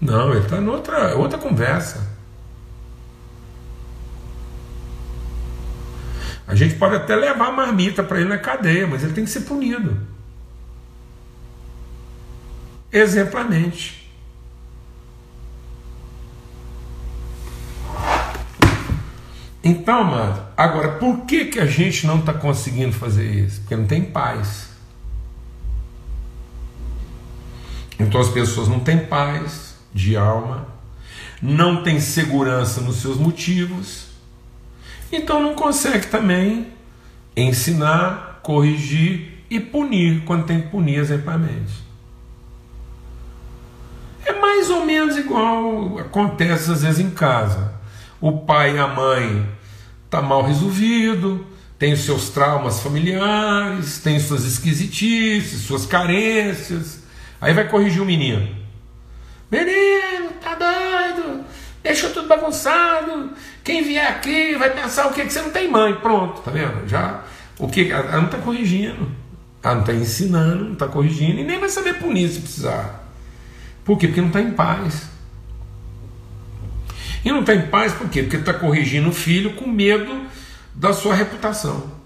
Não, 0.00 0.30
ele 0.30 0.40
está 0.40 0.56
em 0.56 0.68
outra, 0.68 1.16
outra 1.16 1.36
conversa. 1.36 2.21
A 6.46 6.54
gente 6.54 6.74
pode 6.74 6.96
até 6.96 7.14
levar 7.14 7.48
a 7.48 7.52
marmita 7.52 8.02
para 8.02 8.20
ele 8.20 8.28
na 8.28 8.38
cadeia, 8.38 8.86
mas 8.86 9.02
ele 9.02 9.12
tem 9.12 9.24
que 9.24 9.30
ser 9.30 9.42
punido. 9.42 9.98
Exemplarmente. 12.90 14.02
Então, 19.64 20.00
amado, 20.00 20.44
agora 20.56 20.98
por 20.98 21.24
que, 21.24 21.44
que 21.44 21.60
a 21.60 21.66
gente 21.66 22.06
não 22.06 22.18
está 22.18 22.34
conseguindo 22.34 22.92
fazer 22.92 23.30
isso? 23.30 23.60
Porque 23.60 23.76
não 23.76 23.86
tem 23.86 24.02
paz. 24.02 24.70
Então 27.98 28.20
as 28.20 28.28
pessoas 28.28 28.66
não 28.66 28.80
têm 28.80 28.98
paz 28.98 29.76
de 29.94 30.16
alma, 30.16 30.66
não 31.40 31.84
têm 31.84 32.00
segurança 32.00 32.80
nos 32.80 32.96
seus 32.96 33.16
motivos, 33.16 34.11
então 35.12 35.42
não 35.42 35.54
consegue 35.54 36.06
também 36.06 36.68
ensinar, 37.36 38.40
corrigir 38.42 39.44
e 39.50 39.60
punir 39.60 40.24
quando 40.24 40.46
tem 40.46 40.62
que 40.62 40.68
punir 40.68 40.98
exemplarmente. 40.98 41.82
É 44.24 44.32
mais 44.32 44.70
ou 44.70 44.84
menos 44.84 45.16
igual 45.16 45.98
acontece 45.98 46.70
às 46.70 46.82
vezes 46.82 47.00
em 47.00 47.10
casa 47.10 47.82
o 48.22 48.38
pai 48.38 48.76
e 48.76 48.78
a 48.78 48.86
mãe 48.86 49.48
tá 50.08 50.22
mal 50.22 50.42
resolvido, 50.42 51.44
tem 51.76 51.92
os 51.92 52.04
seus 52.04 52.30
traumas 52.30 52.80
familiares, 52.80 53.98
tem 53.98 54.20
suas 54.20 54.44
esquisitices, 54.44 55.62
suas 55.62 55.84
carências. 55.84 57.02
Aí 57.40 57.52
vai 57.52 57.68
corrigir 57.68 58.00
o 58.00 58.04
menino. 58.04 58.48
Menino, 59.50 60.30
tá 60.40 60.54
doido? 60.54 61.44
Deixou 61.82 62.10
tudo 62.10 62.28
bagunçado. 62.28 63.32
Quem 63.64 63.82
vier 63.82 64.06
aqui 64.06 64.54
vai 64.54 64.70
pensar 64.70 65.06
o 65.06 65.12
que 65.12 65.24
que 65.24 65.32
você 65.32 65.42
não 65.42 65.50
tem 65.50 65.68
mãe. 65.68 65.94
Pronto, 65.94 66.40
tá 66.42 66.50
vendo? 66.50 66.88
Já 66.88 67.22
o 67.58 67.68
que 67.68 67.90
ela 67.90 68.16
não 68.18 68.26
está 68.26 68.38
corrigindo. 68.38 69.10
Ela 69.62 69.74
não 69.74 69.82
está 69.82 69.92
ensinando, 69.92 70.64
não 70.64 70.72
está 70.72 70.88
corrigindo 70.88 71.40
e 71.40 71.44
nem 71.44 71.58
vai 71.58 71.68
saber 71.68 71.94
punir 71.94 72.28
se 72.28 72.40
precisar. 72.40 73.02
Por 73.84 73.98
quê? 73.98 74.06
Porque 74.06 74.20
não 74.20 74.28
está 74.28 74.40
em 74.40 74.52
paz. 74.52 75.08
E 77.24 77.30
não 77.30 77.40
está 77.40 77.54
em 77.54 77.66
paz 77.68 77.92
por 77.92 78.08
quê? 78.08 78.22
Porque 78.22 78.36
está 78.36 78.54
corrigindo 78.54 79.08
o 79.08 79.12
filho 79.12 79.54
com 79.54 79.68
medo 79.68 80.26
da 80.74 80.92
sua 80.92 81.14
reputação. 81.14 82.02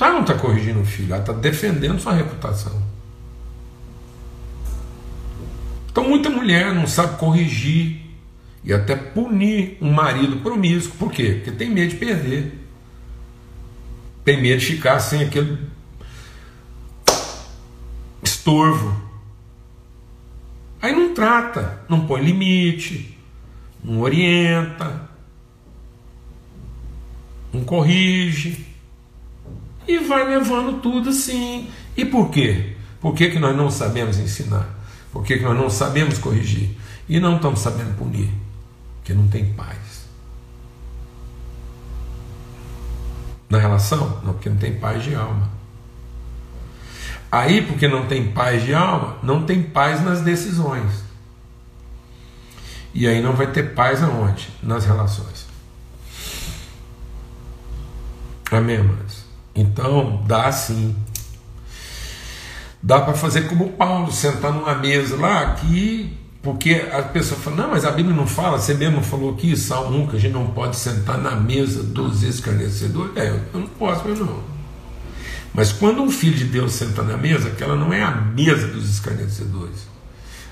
Ela 0.00 0.12
não 0.12 0.20
está 0.20 0.34
corrigindo 0.34 0.80
o 0.80 0.84
filho, 0.84 1.12
ela 1.12 1.20
está 1.20 1.32
defendendo 1.32 1.98
sua 1.98 2.12
reputação. 2.12 2.87
Então 5.98 6.08
muita 6.08 6.30
mulher 6.30 6.72
não 6.72 6.86
sabe 6.86 7.18
corrigir 7.18 8.02
e 8.62 8.72
até 8.72 8.94
punir 8.94 9.76
um 9.80 9.90
marido 9.92 10.36
promíscuo. 10.36 10.96
Por 10.96 11.10
quê? 11.10 11.40
Porque 11.42 11.50
tem 11.50 11.68
medo 11.68 11.90
de 11.90 11.96
perder. 11.96 12.56
Tem 14.24 14.40
medo 14.40 14.60
de 14.60 14.66
ficar 14.66 15.00
sem 15.00 15.24
aquele 15.24 15.58
estorvo. 18.22 18.96
Aí 20.80 20.92
não 20.92 21.12
trata, 21.14 21.82
não 21.88 22.06
põe 22.06 22.22
limite, 22.22 23.18
não 23.82 24.00
orienta, 24.00 25.10
não 27.52 27.64
corrige. 27.64 28.64
E 29.88 29.98
vai 29.98 30.28
levando 30.28 30.80
tudo 30.80 31.08
assim. 31.08 31.68
E 31.96 32.04
por 32.04 32.30
quê? 32.30 32.76
Por 33.00 33.16
que, 33.16 33.30
que 33.30 33.40
nós 33.40 33.56
não 33.56 33.68
sabemos 33.68 34.16
ensinar? 34.16 34.77
Por 35.12 35.24
que, 35.24 35.38
que 35.38 35.44
nós 35.44 35.56
não 35.56 35.70
sabemos 35.70 36.18
corrigir? 36.18 36.76
E 37.08 37.18
não 37.18 37.36
estamos 37.36 37.60
sabendo 37.60 37.96
punir? 37.96 38.30
Porque 38.96 39.14
não 39.14 39.26
tem 39.28 39.52
paz. 39.54 40.06
Na 43.48 43.58
relação? 43.58 44.20
Não, 44.22 44.34
porque 44.34 44.50
não 44.50 44.58
tem 44.58 44.78
paz 44.78 45.02
de 45.02 45.14
alma. 45.14 45.48
Aí, 47.30 47.62
porque 47.62 47.88
não 47.88 48.06
tem 48.06 48.30
paz 48.32 48.62
de 48.64 48.74
alma, 48.74 49.18
não 49.22 49.44
tem 49.44 49.62
paz 49.62 50.02
nas 50.02 50.20
decisões. 50.20 51.04
E 52.94 53.06
aí 53.06 53.22
não 53.22 53.34
vai 53.34 53.50
ter 53.52 53.74
paz 53.74 54.02
aonde? 54.02 54.48
Nas 54.62 54.84
relações. 54.84 55.46
Amém, 58.50 58.76
irmãs? 58.76 59.26
Então, 59.54 60.22
dá 60.26 60.50
sim. 60.50 60.96
Dá 62.82 63.00
para 63.00 63.14
fazer 63.14 63.48
como 63.48 63.70
Paulo, 63.70 64.12
sentar 64.12 64.52
numa 64.52 64.74
mesa 64.74 65.16
lá, 65.16 65.42
aqui, 65.42 66.16
porque 66.42 66.86
a 66.92 67.02
pessoa 67.02 67.38
fala, 67.38 67.56
não, 67.56 67.70
mas 67.70 67.84
a 67.84 67.90
Bíblia 67.90 68.14
não 68.14 68.26
fala, 68.26 68.58
você 68.58 68.72
mesmo 68.72 69.02
falou 69.02 69.34
aqui, 69.34 69.56
Salmo 69.56 70.04
1, 70.04 70.06
que 70.08 70.16
a 70.16 70.20
gente 70.20 70.32
não 70.32 70.46
pode 70.48 70.76
sentar 70.76 71.18
na 71.18 71.34
mesa 71.34 71.82
dos 71.82 72.22
escarnecedores. 72.22 73.16
É, 73.16 73.30
eu 73.30 73.60
não 73.60 73.66
posso, 73.66 74.02
mas 74.08 74.18
não. 74.20 74.40
Mas 75.52 75.72
quando 75.72 76.02
um 76.02 76.10
filho 76.10 76.36
de 76.36 76.44
Deus 76.44 76.72
senta 76.72 77.02
na 77.02 77.16
mesa, 77.16 77.48
aquela 77.48 77.74
não 77.74 77.92
é 77.92 78.02
a 78.02 78.12
mesa 78.12 78.68
dos 78.68 78.88
escarnecedores. 78.88 79.88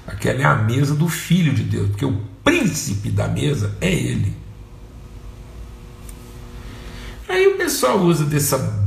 Aquela 0.06 0.40
é 0.40 0.44
a 0.44 0.56
mesa 0.56 0.94
do 0.94 1.08
filho 1.08 1.54
de 1.54 1.62
Deus, 1.62 1.90
porque 1.90 2.04
o 2.04 2.20
príncipe 2.42 3.10
da 3.10 3.28
mesa 3.28 3.72
é 3.80 3.92
ele. 3.92 4.34
Aí 7.28 7.46
o 7.46 7.56
pessoal 7.56 7.98
usa 8.00 8.24
dessa 8.24 8.85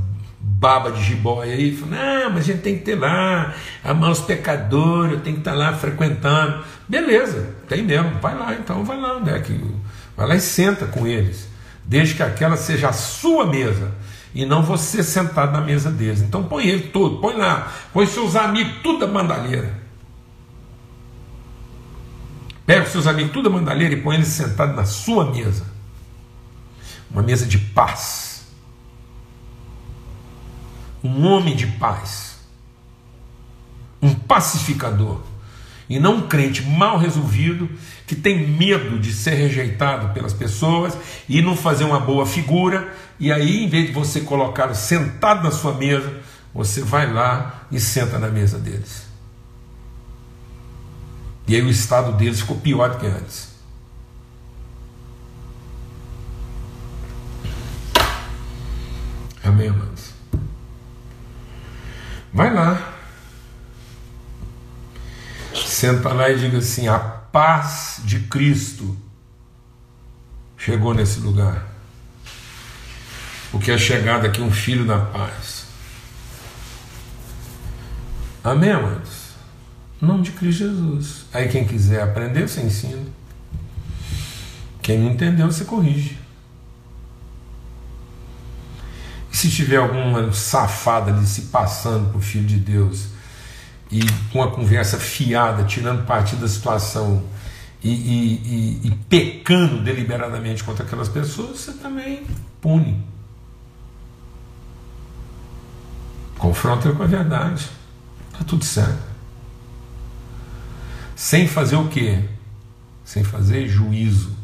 baba 0.59 0.91
de 0.91 1.01
jiboia 1.01 1.53
aí, 1.53 1.73
fala, 1.73 1.95
não, 1.95 2.31
mas 2.31 2.39
a 2.39 2.47
gente 2.51 2.61
tem 2.61 2.77
que 2.77 2.83
ter 2.83 2.99
lá, 2.99 3.53
amar 3.81 4.11
os 4.11 4.19
pecadores, 4.19 5.13
eu 5.13 5.21
tenho 5.21 5.37
que 5.37 5.41
estar 5.41 5.53
lá 5.53 5.73
frequentando. 5.73 6.65
Beleza, 6.85 7.55
tem 7.69 7.81
mesmo, 7.81 8.19
vai 8.19 8.37
lá 8.37 8.53
então, 8.53 8.83
vai 8.83 8.99
lá, 8.99 9.15
onde 9.15 9.29
é 9.29 9.39
que. 9.39 9.57
Vai 10.17 10.27
lá 10.27 10.35
e 10.35 10.41
senta 10.41 10.85
com 10.85 11.07
eles, 11.07 11.47
desde 11.85 12.13
que 12.13 12.21
aquela 12.21 12.57
seja 12.57 12.89
a 12.89 12.93
sua 12.93 13.45
mesa 13.45 13.93
e 14.35 14.45
não 14.45 14.61
você 14.61 15.01
sentado 15.01 15.53
na 15.53 15.61
mesa 15.61 15.89
deles. 15.89 16.21
Então 16.21 16.43
põe 16.43 16.67
ele 16.67 16.89
todo, 16.89 17.21
põe 17.21 17.37
lá, 17.37 17.71
põe 17.93 18.05
seus 18.05 18.35
amigos, 18.35 18.81
tudo 18.83 18.99
da 18.99 19.07
bandalheira. 19.07 19.79
Pega 22.65 22.83
os 22.83 22.91
seus 22.91 23.07
amigos, 23.07 23.31
tudo 23.31 23.49
da 23.49 23.57
bandalheira 23.57 23.93
e 23.93 24.01
põe 24.01 24.15
eles 24.15 24.27
sentados 24.27 24.75
na 24.75 24.83
sua 24.83 25.31
mesa. 25.31 25.65
Uma 27.09 27.23
mesa 27.23 27.45
de 27.45 27.57
paz. 27.57 28.28
Um 31.03 31.25
homem 31.25 31.55
de 31.55 31.67
paz. 31.67 32.37
Um 34.01 34.13
pacificador. 34.13 35.21
E 35.89 35.99
não 35.99 36.17
um 36.17 36.27
crente 36.27 36.61
mal 36.61 36.97
resolvido 36.97 37.69
que 38.05 38.15
tem 38.15 38.47
medo 38.47 38.99
de 38.99 39.11
ser 39.11 39.33
rejeitado 39.33 40.13
pelas 40.13 40.33
pessoas 40.33 40.95
e 41.27 41.41
não 41.41 41.55
fazer 41.55 41.83
uma 41.83 41.99
boa 41.99 42.25
figura 42.25 42.93
e 43.19 43.33
aí, 43.33 43.65
em 43.65 43.67
vez 43.67 43.87
de 43.87 43.91
você 43.91 44.21
colocá-lo 44.21 44.73
sentado 44.73 45.43
na 45.43 45.51
sua 45.51 45.73
mesa, 45.73 46.21
você 46.53 46.81
vai 46.81 47.11
lá 47.11 47.65
e 47.69 47.79
senta 47.79 48.17
na 48.17 48.29
mesa 48.29 48.57
deles. 48.57 49.05
E 51.45 51.55
aí 51.55 51.61
o 51.61 51.69
estado 51.69 52.13
deles 52.13 52.39
ficou 52.39 52.57
pior 52.57 52.91
do 52.91 52.97
que 52.97 53.07
antes. 53.07 53.49
Amém, 59.43 59.67
irmãos? 59.67 60.08
Vai 62.39 62.53
lá. 62.53 62.93
Senta 65.53 66.13
lá 66.13 66.29
e 66.29 66.39
diga 66.39 66.59
assim: 66.59 66.87
a 66.87 66.97
paz 66.97 67.99
de 68.05 68.21
Cristo 68.21 68.97
chegou 70.57 70.93
nesse 70.93 71.19
lugar 71.19 71.67
porque 73.51 73.69
é 73.69 73.77
chegado 73.77 74.25
aqui 74.25 74.39
um 74.41 74.49
filho 74.49 74.85
da 74.85 74.99
paz. 74.99 75.65
Amém, 78.41 78.71
amados? 78.71 79.33
Nome 79.99 80.23
de 80.23 80.31
Cristo 80.31 80.59
Jesus. 80.59 81.25
Aí 81.33 81.49
quem 81.49 81.67
quiser 81.67 82.01
aprender, 82.03 82.47
você 82.47 82.61
ensina. 82.61 83.03
Quem 84.81 84.97
não 84.97 85.11
entendeu, 85.11 85.51
você 85.51 85.65
corrige. 85.65 86.17
E 89.28 89.28
se 89.39 89.49
tiver 89.49 89.77
alguma 89.77 90.33
safada 90.33 91.11
ali 91.13 91.25
se 91.25 91.43
passando 91.43 92.11
por 92.11 92.21
filho 92.21 92.45
de 92.45 92.57
Deus 92.57 93.05
e 93.89 94.01
com 94.33 94.39
uma 94.39 94.51
conversa 94.51 94.99
fiada, 94.99 95.63
tirando 95.63 96.05
partido 96.05 96.41
da 96.41 96.47
situação 96.47 97.23
e, 97.81 97.89
e, 97.89 98.81
e, 98.83 98.87
e 98.87 98.91
pecando 99.07 99.81
deliberadamente 99.81 100.61
contra 100.61 100.83
aquelas 100.83 101.07
pessoas, 101.07 101.57
você 101.57 101.71
também 101.71 102.27
pune. 102.59 103.01
Confronta 106.37 106.91
com 106.91 107.03
a 107.03 107.07
verdade. 107.07 107.69
Está 108.33 108.43
tudo 108.43 108.65
certo. 108.65 109.07
Sem 111.15 111.47
fazer 111.47 111.77
o 111.77 111.87
quê? 111.87 112.25
Sem 113.05 113.23
fazer 113.23 113.69
juízo. 113.69 114.35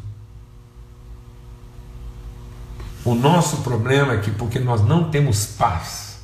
O 3.06 3.14
nosso 3.14 3.58
problema 3.58 4.14
é 4.14 4.18
que, 4.18 4.32
porque 4.32 4.58
nós 4.58 4.84
não 4.84 5.08
temos 5.08 5.46
paz 5.46 6.18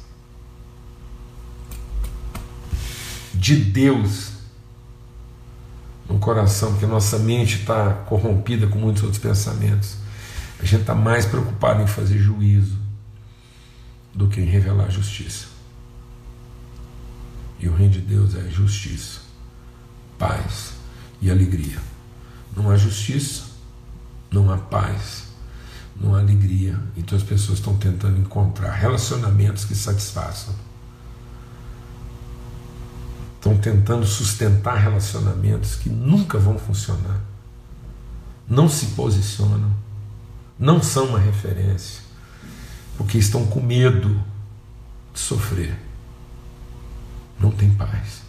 de 3.33 3.55
Deus 3.55 4.33
no 6.09 6.19
coração, 6.19 6.73
porque 6.73 6.85
nossa 6.85 7.21
mente 7.21 7.61
está 7.61 7.93
corrompida 8.09 8.67
com 8.67 8.81
muitos 8.81 9.05
outros 9.05 9.23
pensamentos, 9.23 9.95
a 10.59 10.65
gente 10.65 10.81
está 10.81 10.93
mais 10.93 11.25
preocupado 11.25 11.83
em 11.83 11.87
fazer 11.87 12.19
juízo 12.19 12.77
do 14.13 14.27
que 14.27 14.41
em 14.41 14.47
revelar 14.47 14.91
justiça. 14.91 15.47
E 17.61 17.69
o 17.69 17.75
reino 17.77 17.93
de 17.93 18.01
Deus 18.01 18.35
é 18.35 18.51
justiça, 18.51 19.21
paz 20.19 20.73
e 21.21 21.31
alegria. 21.31 21.79
Não 22.57 22.69
há 22.69 22.77
justiça, 22.77 23.45
não 24.33 24.53
há 24.53 24.59
paz, 24.59 25.32
há 26.01 26.19
alegria. 26.19 26.79
Então 26.97 27.17
as 27.17 27.25
pessoas 27.25 27.59
estão 27.59 27.77
tentando 27.77 28.19
encontrar 28.19 28.73
relacionamentos 28.73 29.65
que 29.65 29.75
satisfaçam. 29.75 30.55
Estão 33.37 33.57
tentando 33.57 34.07
sustentar 34.07 34.77
relacionamentos 34.77 35.75
que 35.75 35.89
nunca 35.89 36.39
vão 36.39 36.59
funcionar. 36.59 37.21
Não 38.49 38.69
se 38.69 38.87
posicionam, 38.87 39.73
não 40.59 40.83
são 40.83 41.07
uma 41.07 41.19
referência, 41.19 42.03
porque 42.97 43.19
estão 43.19 43.47
com 43.47 43.61
medo 43.61 44.21
de 45.13 45.21
sofrer 45.21 45.77
não 47.43 47.51
tem 47.51 47.71
paz. 47.71 48.23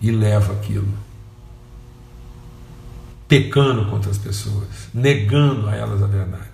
E 0.00 0.10
leva 0.10 0.52
aquilo. 0.52 0.88
Pecando 3.32 3.86
contra 3.86 4.10
as 4.10 4.18
pessoas, 4.18 4.68
negando 4.92 5.66
a 5.66 5.74
elas 5.74 6.02
a 6.02 6.06
verdade. 6.06 6.50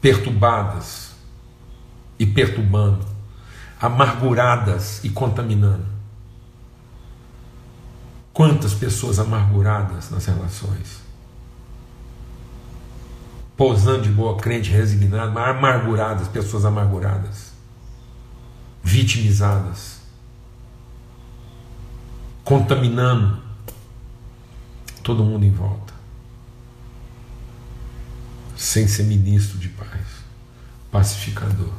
Perturbadas 0.00 1.10
e 2.18 2.24
perturbando, 2.24 3.04
amarguradas 3.78 5.04
e 5.04 5.10
contaminando. 5.10 5.84
Quantas 8.32 8.72
pessoas 8.72 9.18
amarguradas 9.18 10.08
nas 10.08 10.24
relações? 10.24 11.02
Posando 13.58 14.04
de 14.04 14.08
boa 14.08 14.38
crente, 14.38 14.70
resignado, 14.70 15.32
mas 15.32 15.54
amarguradas, 15.54 16.28
pessoas 16.28 16.64
amarguradas 16.64 17.52
vitimizadas, 18.82 20.00
contaminando 22.42 23.39
todo 25.02 25.24
mundo 25.24 25.44
em 25.44 25.50
volta, 25.50 25.92
sem 28.56 28.86
ser 28.86 29.04
ministro 29.04 29.58
de 29.58 29.68
paz, 29.68 30.06
pacificador. 30.90 31.72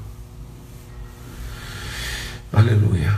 Aleluia. 2.51 3.17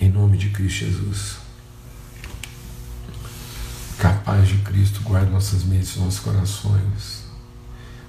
Em 0.00 0.08
nome 0.08 0.36
de 0.36 0.50
Cristo 0.50 0.86
Jesus. 0.86 1.36
Capaz 3.98 4.48
de 4.48 4.58
Cristo, 4.58 5.00
guarde 5.02 5.30
nossas 5.30 5.64
mentes, 5.64 5.96
nossos 5.96 6.20
corações. 6.20 7.24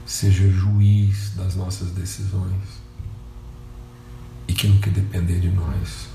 Seja 0.05 0.49
juiz 0.49 1.31
das 1.35 1.55
nossas 1.55 1.91
decisões 1.91 2.83
e 4.47 4.53
que 4.53 4.67
no 4.67 4.79
que 4.79 4.89
depender 4.89 5.39
de 5.39 5.49
nós, 5.49 6.07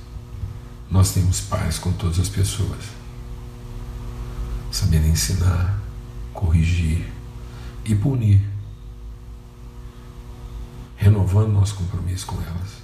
nós 0.90 1.12
temos 1.12 1.40
paz 1.40 1.78
com 1.78 1.92
todas 1.92 2.18
as 2.18 2.28
pessoas. 2.28 2.84
Sabendo 4.78 5.08
ensinar, 5.08 5.76
corrigir 6.32 7.04
e 7.84 7.96
punir, 7.96 8.40
renovando 10.96 11.52
nosso 11.52 11.74
compromisso 11.74 12.24
com 12.26 12.40
elas, 12.40 12.74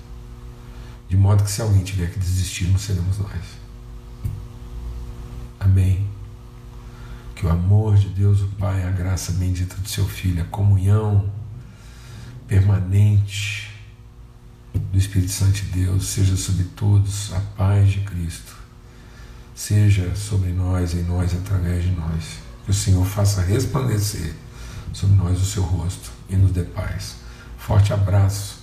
de 1.08 1.16
modo 1.16 1.44
que 1.44 1.50
se 1.52 1.62
alguém 1.62 1.84
tiver 1.84 2.10
que 2.10 2.18
desistir, 2.18 2.66
não 2.66 2.80
seremos 2.80 3.18
nós. 3.18 3.44
Amém. 5.60 6.04
Que 7.36 7.46
o 7.46 7.48
amor 7.48 7.96
de 7.96 8.08
Deus, 8.08 8.40
o 8.40 8.48
Pai, 8.48 8.82
a 8.82 8.90
graça 8.90 9.30
bendita 9.30 9.76
do 9.76 9.88
seu 9.88 10.04
Filho, 10.04 10.42
a 10.42 10.46
comunhão 10.46 11.30
permanente, 12.48 13.72
do 14.74 14.98
Espírito 14.98 15.30
Santo 15.30 15.52
de 15.52 15.84
Deus 15.84 16.06
seja 16.06 16.36
sobre 16.36 16.64
todos 16.64 17.32
a 17.32 17.38
paz 17.38 17.88
de 17.88 18.00
Cristo, 18.00 18.63
seja 19.54 20.14
sobre 20.16 20.50
nós, 20.50 20.94
em 20.94 21.02
nós, 21.02 21.34
através 21.34 21.84
de 21.84 21.90
nós. 21.90 22.38
Que 22.64 22.70
o 22.70 22.74
Senhor 22.74 23.04
faça 23.04 23.42
resplandecer 23.42 24.34
sobre 24.92 25.16
nós 25.16 25.40
o 25.40 25.44
seu 25.44 25.62
rosto 25.62 26.10
e 26.28 26.36
nos 26.36 26.52
dê 26.52 26.62
paz. 26.62 27.16
Forte 27.58 27.92
abraço. 27.92 28.62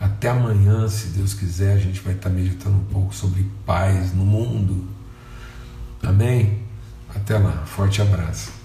Até 0.00 0.30
amanhã, 0.30 0.88
se 0.88 1.08
Deus 1.08 1.32
quiser, 1.32 1.74
a 1.74 1.78
gente 1.78 2.00
vai 2.00 2.14
estar 2.14 2.28
meditando 2.28 2.76
um 2.76 2.84
pouco 2.84 3.14
sobre 3.14 3.48
paz 3.64 4.12
no 4.12 4.24
mundo. 4.24 4.88
Amém? 6.02 6.62
Até 7.14 7.38
lá. 7.38 7.64
Forte 7.66 8.02
abraço. 8.02 8.61